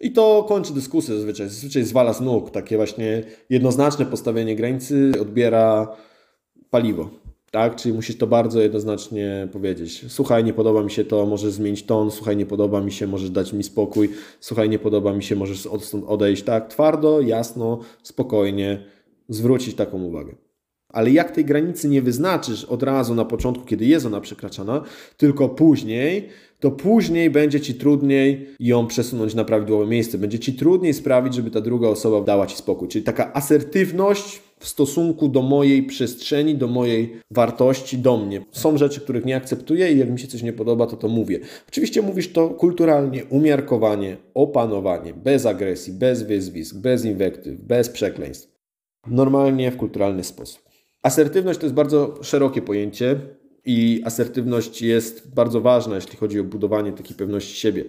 I 0.00 0.12
to 0.12 0.44
kończy 0.48 0.74
dyskusję 0.74 1.14
zazwyczaj. 1.14 1.48
Zazwyczaj 1.48 1.82
zwala 1.84 2.12
z 2.12 2.20
nóg. 2.20 2.50
Takie 2.50 2.76
właśnie 2.76 3.22
jednoznaczne 3.50 4.06
postawienie 4.06 4.56
granicy 4.56 5.12
odbiera 5.20 5.96
paliwo. 6.70 7.10
Tak? 7.50 7.76
Czyli 7.76 7.94
musisz 7.94 8.18
to 8.18 8.26
bardzo 8.26 8.60
jednoznacznie 8.60 9.48
powiedzieć. 9.52 10.04
Słuchaj, 10.08 10.44
nie 10.44 10.52
podoba 10.52 10.82
mi 10.82 10.90
się 10.90 11.04
to, 11.04 11.26
możesz 11.26 11.52
zmienić 11.52 11.82
ton. 11.82 12.10
Słuchaj, 12.10 12.36
nie 12.36 12.46
podoba 12.46 12.80
mi 12.80 12.92
się, 12.92 13.06
możesz 13.06 13.30
dać 13.30 13.52
mi 13.52 13.62
spokój. 13.62 14.10
Słuchaj, 14.40 14.68
nie 14.68 14.78
podoba 14.78 15.12
mi 15.12 15.22
się, 15.22 15.36
możesz 15.36 15.66
odstąd 15.66 16.04
odejść. 16.08 16.42
Tak? 16.42 16.68
Twardo, 16.68 17.20
jasno, 17.20 17.78
spokojnie 18.02 18.84
zwrócić 19.28 19.74
taką 19.74 20.02
uwagę. 20.02 20.34
Ale 20.88 21.10
jak 21.10 21.30
tej 21.30 21.44
granicy 21.44 21.88
nie 21.88 22.02
wyznaczysz 22.02 22.64
od 22.64 22.82
razu 22.82 23.14
na 23.14 23.24
początku, 23.24 23.64
kiedy 23.64 23.84
jest 23.84 24.06
ona 24.06 24.20
przekraczana, 24.20 24.82
tylko 25.16 25.48
później, 25.48 26.28
to 26.60 26.70
później 26.70 27.30
będzie 27.30 27.60
ci 27.60 27.74
trudniej 27.74 28.48
ją 28.60 28.86
przesunąć 28.86 29.34
na 29.34 29.44
prawidłowe 29.44 29.86
miejsce. 29.86 30.18
Będzie 30.18 30.38
ci 30.38 30.52
trudniej 30.52 30.94
sprawić, 30.94 31.34
żeby 31.34 31.50
ta 31.50 31.60
druga 31.60 31.88
osoba 31.88 32.20
dała 32.20 32.46
ci 32.46 32.56
spokój. 32.56 32.88
Czyli 32.88 33.04
taka 33.04 33.34
asertywność 33.34 34.42
w 34.58 34.68
stosunku 34.68 35.28
do 35.28 35.42
mojej 35.42 35.82
przestrzeni, 35.82 36.54
do 36.54 36.68
mojej 36.68 37.16
wartości, 37.30 37.98
do 37.98 38.16
mnie. 38.16 38.44
Są 38.50 38.78
rzeczy, 38.78 39.00
których 39.00 39.24
nie 39.24 39.36
akceptuję 39.36 39.92
i 39.92 39.98
jak 39.98 40.10
mi 40.10 40.18
się 40.18 40.28
coś 40.28 40.42
nie 40.42 40.52
podoba, 40.52 40.86
to 40.86 40.96
to 40.96 41.08
mówię. 41.08 41.40
Oczywiście 41.68 42.02
mówisz 42.02 42.32
to 42.32 42.48
kulturalnie, 42.48 43.24
umiarkowanie, 43.24 44.16
opanowanie, 44.34 45.14
bez 45.14 45.46
agresji, 45.46 45.92
bez 45.92 46.22
wyzwisk, 46.22 46.76
bez 46.76 47.04
inwektyw, 47.04 47.60
bez 47.60 47.88
przekleństw. 47.88 48.50
Normalnie, 49.06 49.70
w 49.70 49.76
kulturalny 49.76 50.24
sposób. 50.24 50.62
Asertywność 51.02 51.58
to 51.58 51.66
jest 51.66 51.74
bardzo 51.74 52.18
szerokie 52.22 52.62
pojęcie 52.62 53.20
i 53.64 54.02
asertywność 54.04 54.82
jest 54.82 55.34
bardzo 55.34 55.60
ważna, 55.60 55.94
jeśli 55.94 56.16
chodzi 56.16 56.40
o 56.40 56.44
budowanie 56.44 56.92
takiej 56.92 57.16
pewności 57.16 57.56
siebie. 57.56 57.84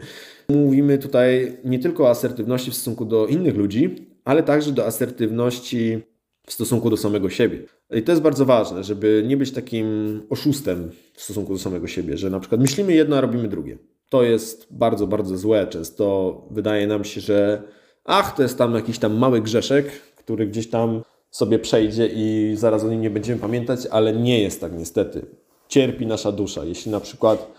Mówimy 0.50 0.98
tutaj 0.98 1.58
nie 1.64 1.80
tylko 1.80 2.04
o 2.04 2.10
asertywności 2.10 2.72
w 2.72 2.74
stosunku 2.74 3.06
do 3.06 3.28
innych 3.28 3.56
ludzi, 3.56 4.08
ale 4.26 4.44
także 4.44 4.72
do 4.72 4.86
asertywności 4.86 6.02
w 6.48 6.54
stosunku 6.54 6.90
do 6.90 6.98
samego 6.98 7.30
siebie. 7.30 7.60
I 7.92 8.04
to 8.04 8.12
jest 8.12 8.22
bardzo 8.22 8.46
ważne, 8.46 8.84
żeby 8.84 9.24
nie 9.28 9.38
być 9.38 9.52
takim 9.52 9.86
oszustem 10.30 10.92
w 11.14 11.22
stosunku 11.22 11.54
do 11.54 11.60
samego 11.60 11.88
siebie, 11.88 12.18
że 12.18 12.30
na 12.30 12.40
przykład 12.40 12.62
myślimy 12.62 12.94
jedno, 12.94 13.18
a 13.18 13.22
robimy 13.22 13.48
drugie. 13.48 13.78
To 14.10 14.24
jest 14.24 14.68
bardzo, 14.72 15.08
bardzo 15.08 15.38
złe. 15.38 15.68
Często 15.68 16.48
wydaje 16.52 16.88
nam 16.88 17.04
się, 17.04 17.22
że 17.22 17.64
ach, 18.06 18.36
to 18.36 18.44
jest 18.44 18.58
tam 18.58 18.76
jakiś 18.76 19.00
tam 19.00 19.18
mały 19.18 19.42
grzeszek, 19.42 19.92
który 20.16 20.48
gdzieś 20.48 20.70
tam 20.70 21.02
sobie 21.30 21.60
przejdzie 21.60 22.10
i 22.14 22.54
zaraz 22.56 22.84
o 22.84 22.90
nim 22.90 23.02
nie 23.02 23.10
będziemy 23.10 23.40
pamiętać, 23.40 23.88
ale 23.92 24.14
nie 24.14 24.42
jest 24.42 24.62
tak 24.62 24.78
niestety. 24.78 25.26
Cierpi 25.72 26.06
nasza 26.06 26.32
dusza. 26.32 26.66
Jeśli 26.66 26.92
na 26.92 27.00
przykład 27.00 27.52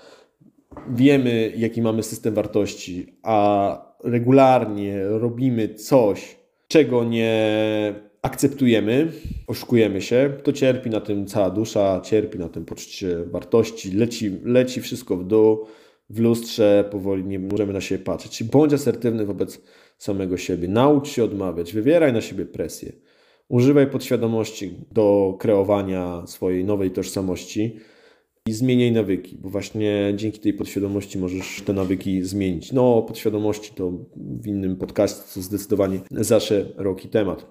wiemy, 0.91 1.53
jaki 1.57 1.83
mamy 1.83 2.03
system 2.03 2.35
wartości, 2.35 3.07
a 3.23 3.95
regularnie 4.05 5.05
robimy 5.05 5.75
coś, 5.75 6.37
czego 6.69 7.05
nie 7.05 7.95
akceptujemy, 8.23 9.13
oszukujemy 9.47 10.01
się, 10.03 10.33
to 10.43 10.53
cierpi 10.53 10.91
na 10.91 11.01
tym 11.01 11.27
cała 11.27 11.51
dusza, 11.51 12.01
cierpi 12.05 12.39
na 12.39 12.49
tym 12.49 12.65
poczucie 12.65 13.25
wartości, 13.25 13.93
leci, 13.93 14.41
leci 14.45 14.81
wszystko 14.81 15.17
w 15.17 15.25
dół, 15.25 15.67
w 16.11 16.21
lustrze 16.21 16.85
powoli 16.91 17.25
nie 17.25 17.39
możemy 17.39 17.73
na 17.73 17.81
siebie 17.81 18.05
patrzeć. 18.05 18.45
Bądź 18.45 18.73
asertywny 18.73 19.27
wobec 19.27 19.61
samego 19.99 20.37
siebie, 20.37 20.69
naucz 20.69 21.09
się 21.09 21.25
odmawiać, 21.25 21.73
wywieraj 21.73 22.13
na 22.13 22.21
siebie 22.21 22.47
presję. 22.47 22.93
Używaj 23.49 23.87
podświadomości 23.87 24.75
do 24.91 25.37
kreowania 25.39 26.23
swojej 26.27 26.65
nowej 26.65 26.91
tożsamości 26.91 27.79
i 28.49 28.53
zmieniaj 28.53 28.93
nawyki, 28.93 29.37
bo 29.41 29.49
właśnie 29.49 30.13
dzięki 30.17 30.41
tej 30.41 30.55
podświadomości 30.55 31.19
możesz 31.19 31.63
te 31.67 31.73
nawyki 31.73 32.23
zmienić. 32.23 32.73
No, 32.73 33.03
podświadomości 33.03 33.73
to 33.75 33.93
w 34.17 34.47
innym 34.47 34.77
podcaście 34.77 35.43
zdecydowanie 35.43 36.01
za 36.11 36.41
szeroki 36.41 37.09
temat. 37.09 37.47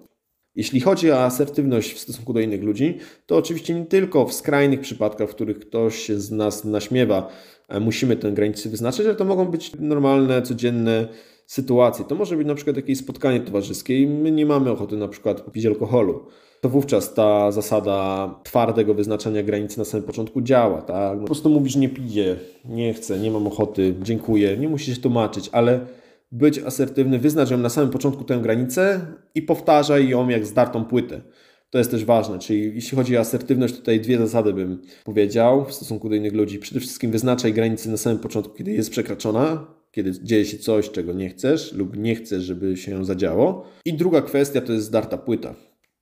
Jeśli 0.56 0.80
chodzi 0.80 1.12
o 1.12 1.24
asertywność 1.24 1.94
w 1.94 2.00
stosunku 2.00 2.34
do 2.34 2.40
innych 2.40 2.64
ludzi, 2.64 2.98
to 3.26 3.38
oczywiście 3.38 3.74
nie 3.74 3.86
tylko 3.86 4.26
w 4.26 4.34
skrajnych 4.34 4.80
przypadkach, 4.80 5.30
w 5.30 5.36
których 5.36 5.60
ktoś 5.60 5.96
się 5.96 6.20
z 6.20 6.32
nas 6.32 6.66
naśmiewa, 6.66 7.30
e, 7.70 7.80
musimy 7.80 8.16
tę 8.16 8.32
granicę 8.32 8.70
wyznaczyć, 8.70 9.06
ale 9.06 9.16
to 9.16 9.26
mogą 9.26 9.46
być 9.46 9.72
normalne, 9.80 10.42
codzienne 10.42 11.08
sytuacje. 11.46 12.06
To 12.06 12.16
może 12.16 12.38
być 12.38 12.48
na 12.48 12.56
przykład 12.56 12.76
jakieś 12.76 12.98
spotkanie 12.98 13.40
towarzyskie 13.40 14.02
i 14.02 14.08
my 14.08 14.32
nie 14.32 14.46
mamy 14.46 14.72
ochoty 14.72 14.98
na 14.98 15.08
przykład 15.08 15.52
pić 15.52 15.66
alkoholu. 15.66 16.26
To 16.62 16.70
wówczas 16.70 17.14
ta 17.14 17.52
zasada 17.52 18.30
twardego 18.44 18.94
wyznaczania 18.94 19.44
granicy 19.44 19.80
na 19.80 19.86
samym 19.86 20.06
początku 20.06 20.42
działa. 20.42 20.82
Tak? 20.82 21.20
Po 21.20 21.26
prostu 21.26 21.50
mówisz 21.50 21.76
nie 21.76 21.90
piję, 21.90 22.36
nie 22.66 22.94
chcę, 22.94 23.20
nie 23.20 23.32
mam 23.32 23.48
ochoty, 23.48 23.96
dziękuję, 24.02 24.58
nie 24.58 24.70
musisz 24.70 24.96
się 24.96 25.02
tłumaczyć, 25.02 25.50
ale 25.52 25.80
być 26.32 26.60
asertywny, 26.60 27.20
wyznacz 27.20 27.52
ją 27.52 27.58
na 27.58 27.70
samym 27.70 27.90
początku 27.90 28.24
tę 28.24 28.38
granicę 28.38 29.02
i 29.36 29.42
powtarzaj 29.42 30.10
ją 30.10 30.30
jak 30.30 30.46
zdartą 30.46 30.86
płytę. 30.86 31.22
To 31.70 31.78
jest 31.78 31.92
też 31.92 32.06
ważne, 32.06 32.40
czyli 32.40 32.76
jeśli 32.76 32.98
chodzi 32.98 33.18
o 33.18 33.20
asertywność, 33.20 33.76
tutaj 33.76 34.00
dwie 34.00 34.18
zasady 34.18 34.54
bym 34.54 34.82
powiedział 35.04 35.66
w 35.66 35.74
stosunku 35.74 36.10
do 36.10 36.16
innych 36.16 36.34
ludzi. 36.34 36.60
Przede 36.60 36.80
wszystkim 36.80 37.12
wyznaczaj 37.12 37.54
granicy 37.54 37.90
na 37.90 37.98
samym 37.98 38.20
początku, 38.20 38.54
kiedy 38.54 38.72
jest 38.72 38.92
przekroczona, 38.92 39.68
kiedy 39.92 40.12
dzieje 40.24 40.46
się 40.46 40.58
coś, 40.58 40.90
czego 40.90 41.14
nie 41.14 41.30
chcesz 41.30 41.74
lub 41.74 41.98
nie 41.98 42.16
chcesz, 42.16 42.44
żeby 42.44 42.78
się 42.78 43.06
zadziało. 43.06 43.66
I 43.86 43.94
druga 43.94 44.22
kwestia 44.22 44.62
to 44.62 44.74
jest 44.74 44.86
zdarta 44.86 45.18
płyta, 45.18 45.56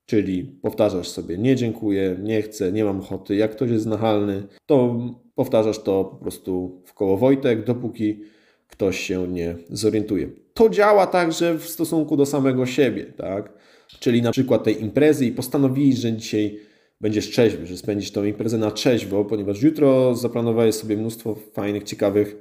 czyli 0.10 0.44
powtarzasz 0.44 1.08
sobie 1.10 1.38
nie 1.38 1.56
dziękuję, 1.56 2.18
nie 2.24 2.42
chcę, 2.42 2.72
nie 2.72 2.84
mam 2.84 3.00
ochoty. 3.00 3.36
Jak 3.36 3.52
ktoś 3.52 3.72
jest 3.72 3.86
nachalny, 3.86 4.44
to 4.66 5.00
powtarzasz 5.36 5.80
to 5.80 6.06
po 6.06 6.16
prostu 6.16 6.82
w 6.86 6.94
koło 6.94 7.18
Wojtek, 7.18 7.66
dopóki 7.66 8.22
ktoś 8.68 9.00
się 9.00 9.28
nie 9.28 9.56
zorientuje. 9.70 10.30
To 10.54 10.70
działa 10.70 11.08
także 11.08 11.58
w 11.58 11.70
stosunku 11.70 12.18
do 12.18 12.26
samego 12.26 12.66
siebie, 12.66 13.06
tak? 13.06 13.54
Czyli 14.00 14.22
na 14.22 14.32
przykład 14.32 14.64
tej 14.64 14.82
imprezy 14.82 15.26
i 15.26 15.32
postanowisz, 15.32 16.00
że 16.00 16.14
dzisiaj 16.14 16.60
będziesz 17.02 17.30
trzeźwy, 17.30 17.68
że 17.68 17.78
spędzisz 17.78 18.12
tą 18.12 18.24
imprezę 18.24 18.58
na 18.58 18.72
trzeźwo, 18.72 19.26
ponieważ 19.26 19.62
jutro 19.62 20.16
zaplanowałeś 20.16 20.76
sobie 20.76 20.98
mnóstwo 20.98 21.36
fajnych, 21.54 21.84
ciekawych 21.84 22.36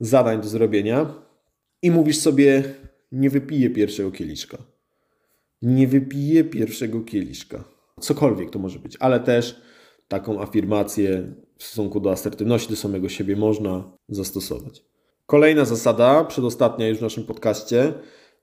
zadań 0.00 0.40
do 0.40 0.48
zrobienia 0.48 1.14
i 1.82 1.90
mówisz 1.90 2.18
sobie, 2.18 2.62
nie 3.12 3.30
wypiję 3.30 3.70
pierwszego 3.70 4.10
kieliszka. 4.10 4.69
Nie 5.62 5.88
wypiję 5.88 6.44
pierwszego 6.44 7.00
kieliszka. 7.00 7.64
Cokolwiek 8.00 8.50
to 8.50 8.58
może 8.58 8.78
być, 8.78 8.96
ale 9.00 9.20
też 9.20 9.60
taką 10.08 10.42
afirmację 10.42 11.34
w 11.56 11.64
stosunku 11.64 12.00
do 12.00 12.10
asertywności 12.10 12.70
do 12.70 12.76
samego 12.76 13.08
siebie 13.08 13.36
można 13.36 13.92
zastosować. 14.08 14.84
Kolejna 15.26 15.64
zasada, 15.64 16.24
przedostatnia 16.24 16.88
już 16.88 16.98
w 16.98 17.02
naszym 17.02 17.24
podcaście, 17.24 17.92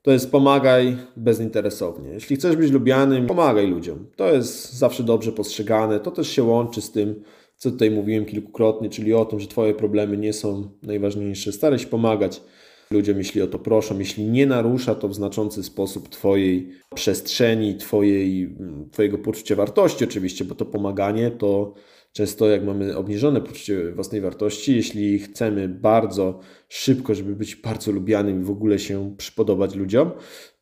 to 0.02 0.10
jest 0.10 0.30
pomagaj 0.30 0.96
bezinteresownie. 1.16 2.10
Jeśli 2.10 2.36
chcesz 2.36 2.56
być 2.56 2.70
lubianym, 2.70 3.26
pomagaj 3.26 3.66
ludziom. 3.66 4.06
To 4.16 4.32
jest 4.32 4.72
zawsze 4.72 5.02
dobrze 5.02 5.32
postrzegane. 5.32 6.00
To 6.00 6.10
też 6.10 6.28
się 6.28 6.42
łączy 6.42 6.80
z 6.80 6.92
tym, 6.92 7.22
co 7.56 7.70
tutaj 7.70 7.90
mówiłem 7.90 8.24
kilkukrotnie, 8.24 8.88
czyli 8.88 9.14
o 9.14 9.24
tym, 9.24 9.40
że 9.40 9.46
Twoje 9.46 9.74
problemy 9.74 10.16
nie 10.16 10.32
są 10.32 10.70
najważniejsze. 10.82 11.52
Staraj 11.52 11.78
się 11.78 11.86
pomagać 11.86 12.42
ludziom, 12.90 13.18
jeśli 13.18 13.42
o 13.42 13.46
to 13.46 13.58
proszą, 13.58 13.98
jeśli 13.98 14.24
nie 14.24 14.46
narusza 14.46 14.94
to 14.94 15.08
w 15.08 15.14
znaczący 15.14 15.62
sposób 15.62 16.08
Twojej 16.08 16.70
przestrzeni, 16.94 17.76
twojej, 17.76 18.56
Twojego 18.92 19.18
poczucia 19.18 19.56
wartości, 19.56 20.04
oczywiście, 20.04 20.44
bo 20.44 20.54
to 20.54 20.64
pomaganie 20.64 21.30
to 21.30 21.74
często 22.12 22.48
jak 22.48 22.64
mamy 22.64 22.96
obniżone 22.96 23.40
poczucie 23.40 23.92
własnej 23.92 24.20
wartości, 24.20 24.76
jeśli 24.76 25.18
chcemy 25.18 25.68
bardzo 25.68 26.40
szybko, 26.68 27.14
żeby 27.14 27.36
być 27.36 27.56
bardzo 27.56 27.92
lubianym 27.92 28.40
i 28.40 28.44
w 28.44 28.50
ogóle 28.50 28.78
się 28.78 29.14
przypodobać 29.16 29.74
ludziom, 29.74 30.10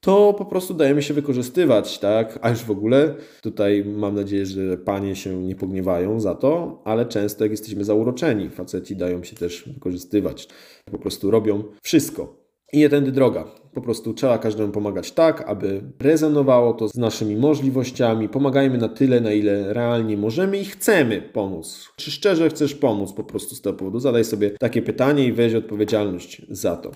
to 0.06 0.34
po 0.34 0.44
prostu 0.44 0.74
dajemy 0.74 1.02
się 1.02 1.14
wykorzystywać, 1.14 1.98
tak? 1.98 2.38
A 2.42 2.50
już 2.50 2.58
w 2.58 2.70
ogóle 2.70 3.14
tutaj 3.42 3.84
mam 3.84 4.14
nadzieję, 4.14 4.46
że 4.46 4.78
panie 4.78 5.16
się 5.16 5.42
nie 5.42 5.56
pogniewają 5.56 6.20
za 6.20 6.34
to, 6.34 6.82
ale 6.84 7.06
często 7.06 7.44
jak 7.44 7.50
jesteśmy 7.50 7.84
zauroczeni, 7.84 8.50
faceci 8.50 8.96
dają 8.96 9.24
się 9.24 9.36
też 9.36 9.68
wykorzystywać. 9.74 10.48
Po 10.90 10.98
prostu 10.98 11.30
robią 11.30 11.62
wszystko. 11.82 12.46
I 12.72 12.78
nie 12.78 12.88
tędy 12.88 13.12
droga. 13.12 13.44
Po 13.74 13.80
prostu 13.80 14.14
trzeba 14.14 14.38
każdemu 14.38 14.72
pomagać 14.72 15.12
tak, 15.12 15.48
aby 15.48 15.82
rezonowało 16.00 16.72
to 16.74 16.88
z 16.88 16.96
naszymi 16.96 17.36
możliwościami. 17.36 18.28
Pomagajmy 18.28 18.78
na 18.78 18.88
tyle, 18.88 19.20
na 19.20 19.32
ile 19.32 19.72
realnie 19.72 20.16
możemy 20.16 20.58
i 20.58 20.64
chcemy 20.64 21.22
pomóc. 21.32 21.88
Czy 21.96 22.10
szczerze 22.10 22.48
chcesz 22.48 22.74
pomóc 22.74 23.12
po 23.12 23.24
prostu 23.24 23.54
z 23.54 23.60
tego 23.60 23.76
powodu? 23.76 24.00
Zadaj 24.00 24.24
sobie 24.24 24.50
takie 24.50 24.82
pytanie 24.82 25.24
i 25.24 25.32
weź 25.32 25.54
odpowiedzialność 25.54 26.42
za 26.50 26.76
to. 26.76 26.90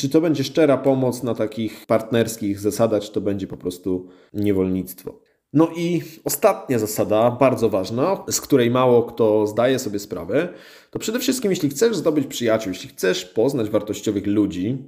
Czy 0.00 0.08
to 0.08 0.20
będzie 0.20 0.44
szczera 0.44 0.76
pomoc 0.76 1.22
na 1.22 1.34
takich 1.34 1.86
partnerskich 1.86 2.60
zasadach, 2.60 3.02
czy 3.02 3.12
to 3.12 3.20
będzie 3.20 3.46
po 3.46 3.56
prostu 3.56 4.08
niewolnictwo? 4.32 5.20
No 5.52 5.68
i 5.76 6.02
ostatnia 6.24 6.78
zasada, 6.78 7.30
bardzo 7.30 7.68
ważna, 7.68 8.24
z 8.30 8.40
której 8.40 8.70
mało 8.70 9.02
kto 9.02 9.46
zdaje 9.46 9.78
sobie 9.78 9.98
sprawę, 9.98 10.48
to 10.90 10.98
przede 10.98 11.18
wszystkim, 11.18 11.50
jeśli 11.50 11.68
chcesz 11.68 11.96
zdobyć 11.96 12.26
przyjaciół, 12.26 12.72
jeśli 12.72 12.88
chcesz 12.88 13.24
poznać 13.24 13.70
wartościowych 13.70 14.26
ludzi, 14.26 14.78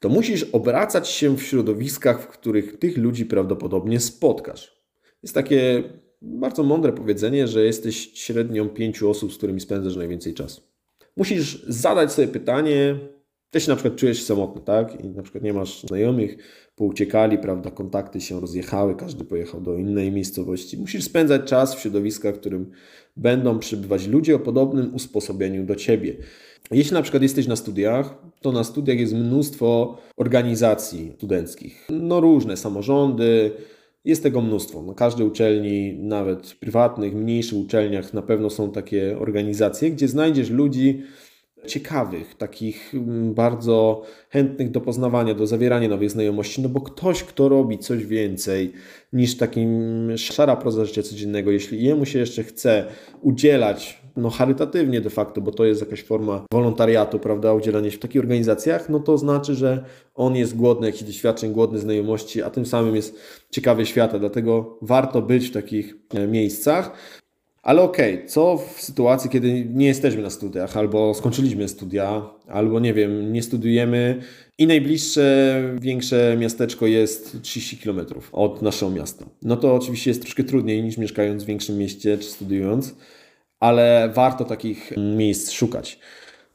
to 0.00 0.08
musisz 0.08 0.44
obracać 0.44 1.08
się 1.08 1.36
w 1.36 1.42
środowiskach, 1.42 2.22
w 2.22 2.28
których 2.28 2.78
tych 2.78 2.96
ludzi 2.96 3.26
prawdopodobnie 3.26 4.00
spotkasz. 4.00 4.84
Jest 5.22 5.34
takie 5.34 5.82
bardzo 6.22 6.62
mądre 6.62 6.92
powiedzenie, 6.92 7.48
że 7.48 7.64
jesteś 7.64 8.10
średnią 8.14 8.68
pięciu 8.68 9.10
osób, 9.10 9.32
z 9.32 9.36
którymi 9.36 9.60
spędzasz 9.60 9.96
najwięcej 9.96 10.34
czasu. 10.34 10.62
Musisz 11.16 11.64
zadać 11.68 12.12
sobie 12.12 12.28
pytanie, 12.28 12.98
jeśli 13.54 13.70
na 13.70 13.76
przykład 13.76 13.96
czujesz 13.96 14.18
się 14.18 14.24
samotny, 14.24 14.62
tak? 14.64 15.04
I 15.04 15.08
na 15.08 15.22
przykład 15.22 15.44
nie 15.44 15.52
masz 15.52 15.82
znajomych, 15.82 16.36
pouciekali, 16.76 17.38
prawda, 17.38 17.70
kontakty 17.70 18.20
się 18.20 18.40
rozjechały, 18.40 18.94
każdy 18.94 19.24
pojechał 19.24 19.60
do 19.60 19.76
innej 19.76 20.12
miejscowości. 20.12 20.78
Musisz 20.78 21.04
spędzać 21.04 21.42
czas 21.44 21.74
w 21.74 21.80
środowiskach, 21.80 22.34
w 22.34 22.38
którym 22.38 22.70
będą 23.16 23.58
przybywać 23.58 24.06
ludzie 24.06 24.36
o 24.36 24.38
podobnym 24.38 24.94
usposobieniu 24.94 25.64
do 25.64 25.74
Ciebie. 25.74 26.16
Jeśli 26.70 26.94
na 26.94 27.02
przykład 27.02 27.22
jesteś 27.22 27.46
na 27.46 27.56
studiach, 27.56 28.14
to 28.40 28.52
na 28.52 28.64
studiach 28.64 28.98
jest 28.98 29.14
mnóstwo 29.14 29.98
organizacji 30.16 31.12
studenckich. 31.16 31.88
No 31.90 32.20
różne, 32.20 32.56
samorządy, 32.56 33.50
jest 34.04 34.22
tego 34.22 34.40
mnóstwo. 34.40 34.82
Na 34.82 34.94
każdej 34.94 35.26
uczelni, 35.26 35.98
nawet 35.98 36.54
prywatnych, 36.54 37.14
mniejszych 37.14 37.58
uczelniach 37.58 38.14
na 38.14 38.22
pewno 38.22 38.50
są 38.50 38.72
takie 38.72 39.18
organizacje, 39.18 39.90
gdzie 39.90 40.08
znajdziesz 40.08 40.50
ludzi, 40.50 41.02
ciekawych, 41.66 42.34
takich 42.34 42.94
mm, 42.94 43.34
bardzo 43.34 44.02
chętnych 44.30 44.70
do 44.70 44.80
poznawania, 44.80 45.34
do 45.34 45.46
zawierania 45.46 45.88
nowych 45.88 46.10
znajomości, 46.10 46.62
no 46.62 46.68
bo 46.68 46.80
ktoś, 46.80 47.24
kto 47.24 47.48
robi 47.48 47.78
coś 47.78 48.06
więcej 48.06 48.72
niż 49.12 49.36
takim 49.36 49.68
szara 50.16 50.56
proza 50.56 50.84
życia 50.84 51.02
codziennego, 51.02 51.50
jeśli 51.50 51.84
jemu 51.84 52.06
się 52.06 52.18
jeszcze 52.18 52.42
chce 52.42 52.84
udzielać 53.20 54.04
no 54.16 54.30
charytatywnie 54.30 55.00
de 55.00 55.10
facto, 55.10 55.40
bo 55.40 55.52
to 55.52 55.64
jest 55.64 55.80
jakaś 55.80 56.02
forma 56.02 56.44
wolontariatu, 56.52 57.18
prawda, 57.18 57.52
udzielanie 57.52 57.90
się 57.90 57.96
w 57.96 58.00
takich 58.00 58.20
organizacjach, 58.20 58.88
no 58.88 59.00
to 59.00 59.18
znaczy, 59.18 59.54
że 59.54 59.84
on 60.14 60.36
jest 60.36 60.56
głodny 60.56 60.86
jakichś 60.86 61.04
doświadczeń, 61.04 61.52
głodny 61.52 61.78
znajomości, 61.78 62.42
a 62.42 62.50
tym 62.50 62.66
samym 62.66 62.96
jest 62.96 63.18
ciekawy 63.50 63.86
świata, 63.86 64.18
dlatego 64.18 64.78
warto 64.82 65.22
być 65.22 65.48
w 65.48 65.52
takich 65.52 65.94
e, 66.14 66.26
miejscach. 66.26 66.92
Ale 67.64 67.82
okej, 67.82 68.14
okay, 68.14 68.26
co 68.26 68.56
w 68.56 68.82
sytuacji, 68.82 69.30
kiedy 69.30 69.66
nie 69.74 69.86
jesteśmy 69.86 70.22
na 70.22 70.30
studiach, 70.30 70.76
albo 70.76 71.14
skończyliśmy 71.14 71.68
studia, 71.68 72.30
albo 72.48 72.80
nie 72.80 72.94
wiem, 72.94 73.32
nie 73.32 73.42
studiujemy 73.42 74.22
i 74.58 74.66
najbliższe 74.66 75.60
większe 75.80 76.36
miasteczko 76.38 76.86
jest 76.86 77.42
30 77.42 77.78
km 77.78 78.06
od 78.32 78.62
naszego 78.62 78.92
miasta. 78.92 79.26
No 79.42 79.56
to 79.56 79.74
oczywiście 79.74 80.10
jest 80.10 80.22
troszkę 80.22 80.44
trudniej 80.44 80.82
niż 80.82 80.98
mieszkając 80.98 81.44
w 81.44 81.46
większym 81.46 81.78
mieście 81.78 82.18
czy 82.18 82.24
studiując, 82.24 82.94
ale 83.60 84.10
warto 84.14 84.44
takich 84.44 84.92
miejsc 84.96 85.50
szukać. 85.50 85.98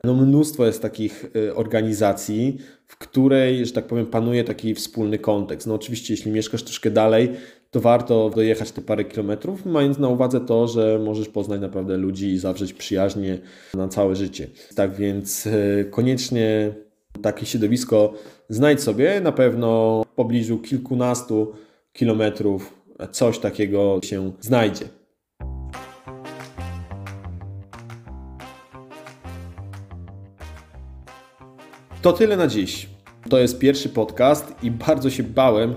No 0.03 0.13
mnóstwo 0.13 0.65
jest 0.65 0.81
takich 0.81 1.25
y, 1.35 1.55
organizacji, 1.55 2.57
w 2.87 2.97
której, 2.97 3.65
że 3.65 3.71
tak 3.71 3.87
powiem, 3.87 4.05
panuje 4.05 4.43
taki 4.43 4.75
wspólny 4.75 5.19
kontekst. 5.19 5.67
No 5.67 5.73
oczywiście, 5.73 6.13
jeśli 6.13 6.31
mieszkasz 6.31 6.63
troszkę 6.63 6.91
dalej, 6.91 7.29
to 7.71 7.79
warto 7.79 8.29
dojechać 8.35 8.71
te 8.71 8.81
parę 8.81 9.05
kilometrów, 9.05 9.65
mając 9.65 9.97
na 9.97 10.07
uwadze 10.07 10.39
to, 10.39 10.67
że 10.67 10.99
możesz 11.05 11.29
poznać 11.29 11.61
naprawdę 11.61 11.97
ludzi 11.97 12.27
i 12.27 12.39
zawrzeć 12.39 12.73
przyjaźnie 12.73 13.39
na 13.73 13.87
całe 13.87 14.15
życie. 14.15 14.47
Tak 14.75 14.95
więc 14.95 15.47
e, 15.47 15.85
koniecznie 15.85 16.73
takie 17.21 17.45
środowisko 17.45 18.13
znajdź 18.49 18.81
sobie, 18.81 19.21
na 19.21 19.31
pewno 19.31 20.01
w 20.03 20.15
pobliżu 20.15 20.57
kilkunastu 20.57 21.53
kilometrów 21.93 22.73
coś 23.11 23.39
takiego 23.39 23.99
się 24.03 24.31
znajdzie. 24.39 24.85
To 32.01 32.13
tyle 32.13 32.37
na 32.37 32.47
dziś. 32.47 32.89
To 33.29 33.39
jest 33.39 33.59
pierwszy 33.59 33.89
podcast 33.89 34.55
i 34.63 34.71
bardzo 34.71 35.09
się 35.09 35.23
bałem, 35.23 35.75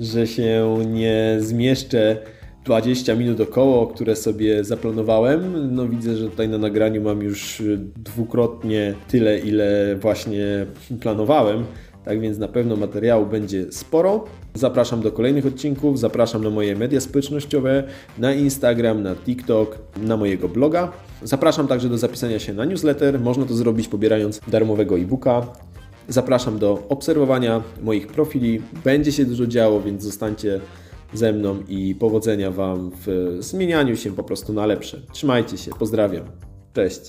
że 0.00 0.26
się 0.26 0.78
nie 0.86 1.36
zmieszczę 1.38 2.16
20 2.64 3.14
minut 3.14 3.40
około, 3.40 3.86
które 3.86 4.16
sobie 4.16 4.64
zaplanowałem. 4.64 5.74
No 5.74 5.88
widzę, 5.88 6.16
że 6.16 6.28
tutaj 6.30 6.48
na 6.48 6.58
nagraniu 6.58 7.02
mam 7.02 7.22
już 7.22 7.62
dwukrotnie 7.96 8.94
tyle, 9.08 9.38
ile 9.38 9.96
właśnie 9.96 10.66
planowałem. 11.00 11.64
Tak 12.04 12.20
więc 12.20 12.38
na 12.38 12.48
pewno 12.48 12.76
materiału 12.76 13.26
będzie 13.26 13.72
sporo. 13.72 14.24
Zapraszam 14.54 15.00
do 15.00 15.12
kolejnych 15.12 15.46
odcinków, 15.46 15.98
zapraszam 15.98 16.44
na 16.44 16.50
moje 16.50 16.76
media 16.76 17.00
społecznościowe, 17.00 17.84
na 18.18 18.34
Instagram, 18.34 19.02
na 19.02 19.14
TikTok, 19.14 19.78
na 20.02 20.16
mojego 20.16 20.48
bloga. 20.48 20.92
Zapraszam 21.22 21.68
także 21.68 21.88
do 21.88 21.98
zapisania 21.98 22.38
się 22.38 22.54
na 22.54 22.64
newsletter. 22.64 23.20
Można 23.20 23.44
to 23.44 23.54
zrobić 23.54 23.88
pobierając 23.88 24.40
darmowego 24.48 24.98
e-booka. 24.98 25.46
Zapraszam 26.08 26.58
do 26.58 26.86
obserwowania 26.88 27.62
moich 27.82 28.06
profili. 28.06 28.62
Będzie 28.84 29.12
się 29.12 29.24
dużo 29.24 29.46
działo, 29.46 29.80
więc 29.80 30.02
zostańcie 30.02 30.60
ze 31.12 31.32
mną 31.32 31.56
i 31.68 31.94
powodzenia 31.94 32.50
Wam 32.50 32.90
w 33.06 33.36
zmienianiu 33.40 33.96
się 33.96 34.12
po 34.14 34.22
prostu 34.22 34.52
na 34.52 34.66
lepsze. 34.66 35.00
Trzymajcie 35.12 35.58
się, 35.58 35.70
pozdrawiam. 35.70 36.24
Cześć. 36.72 37.00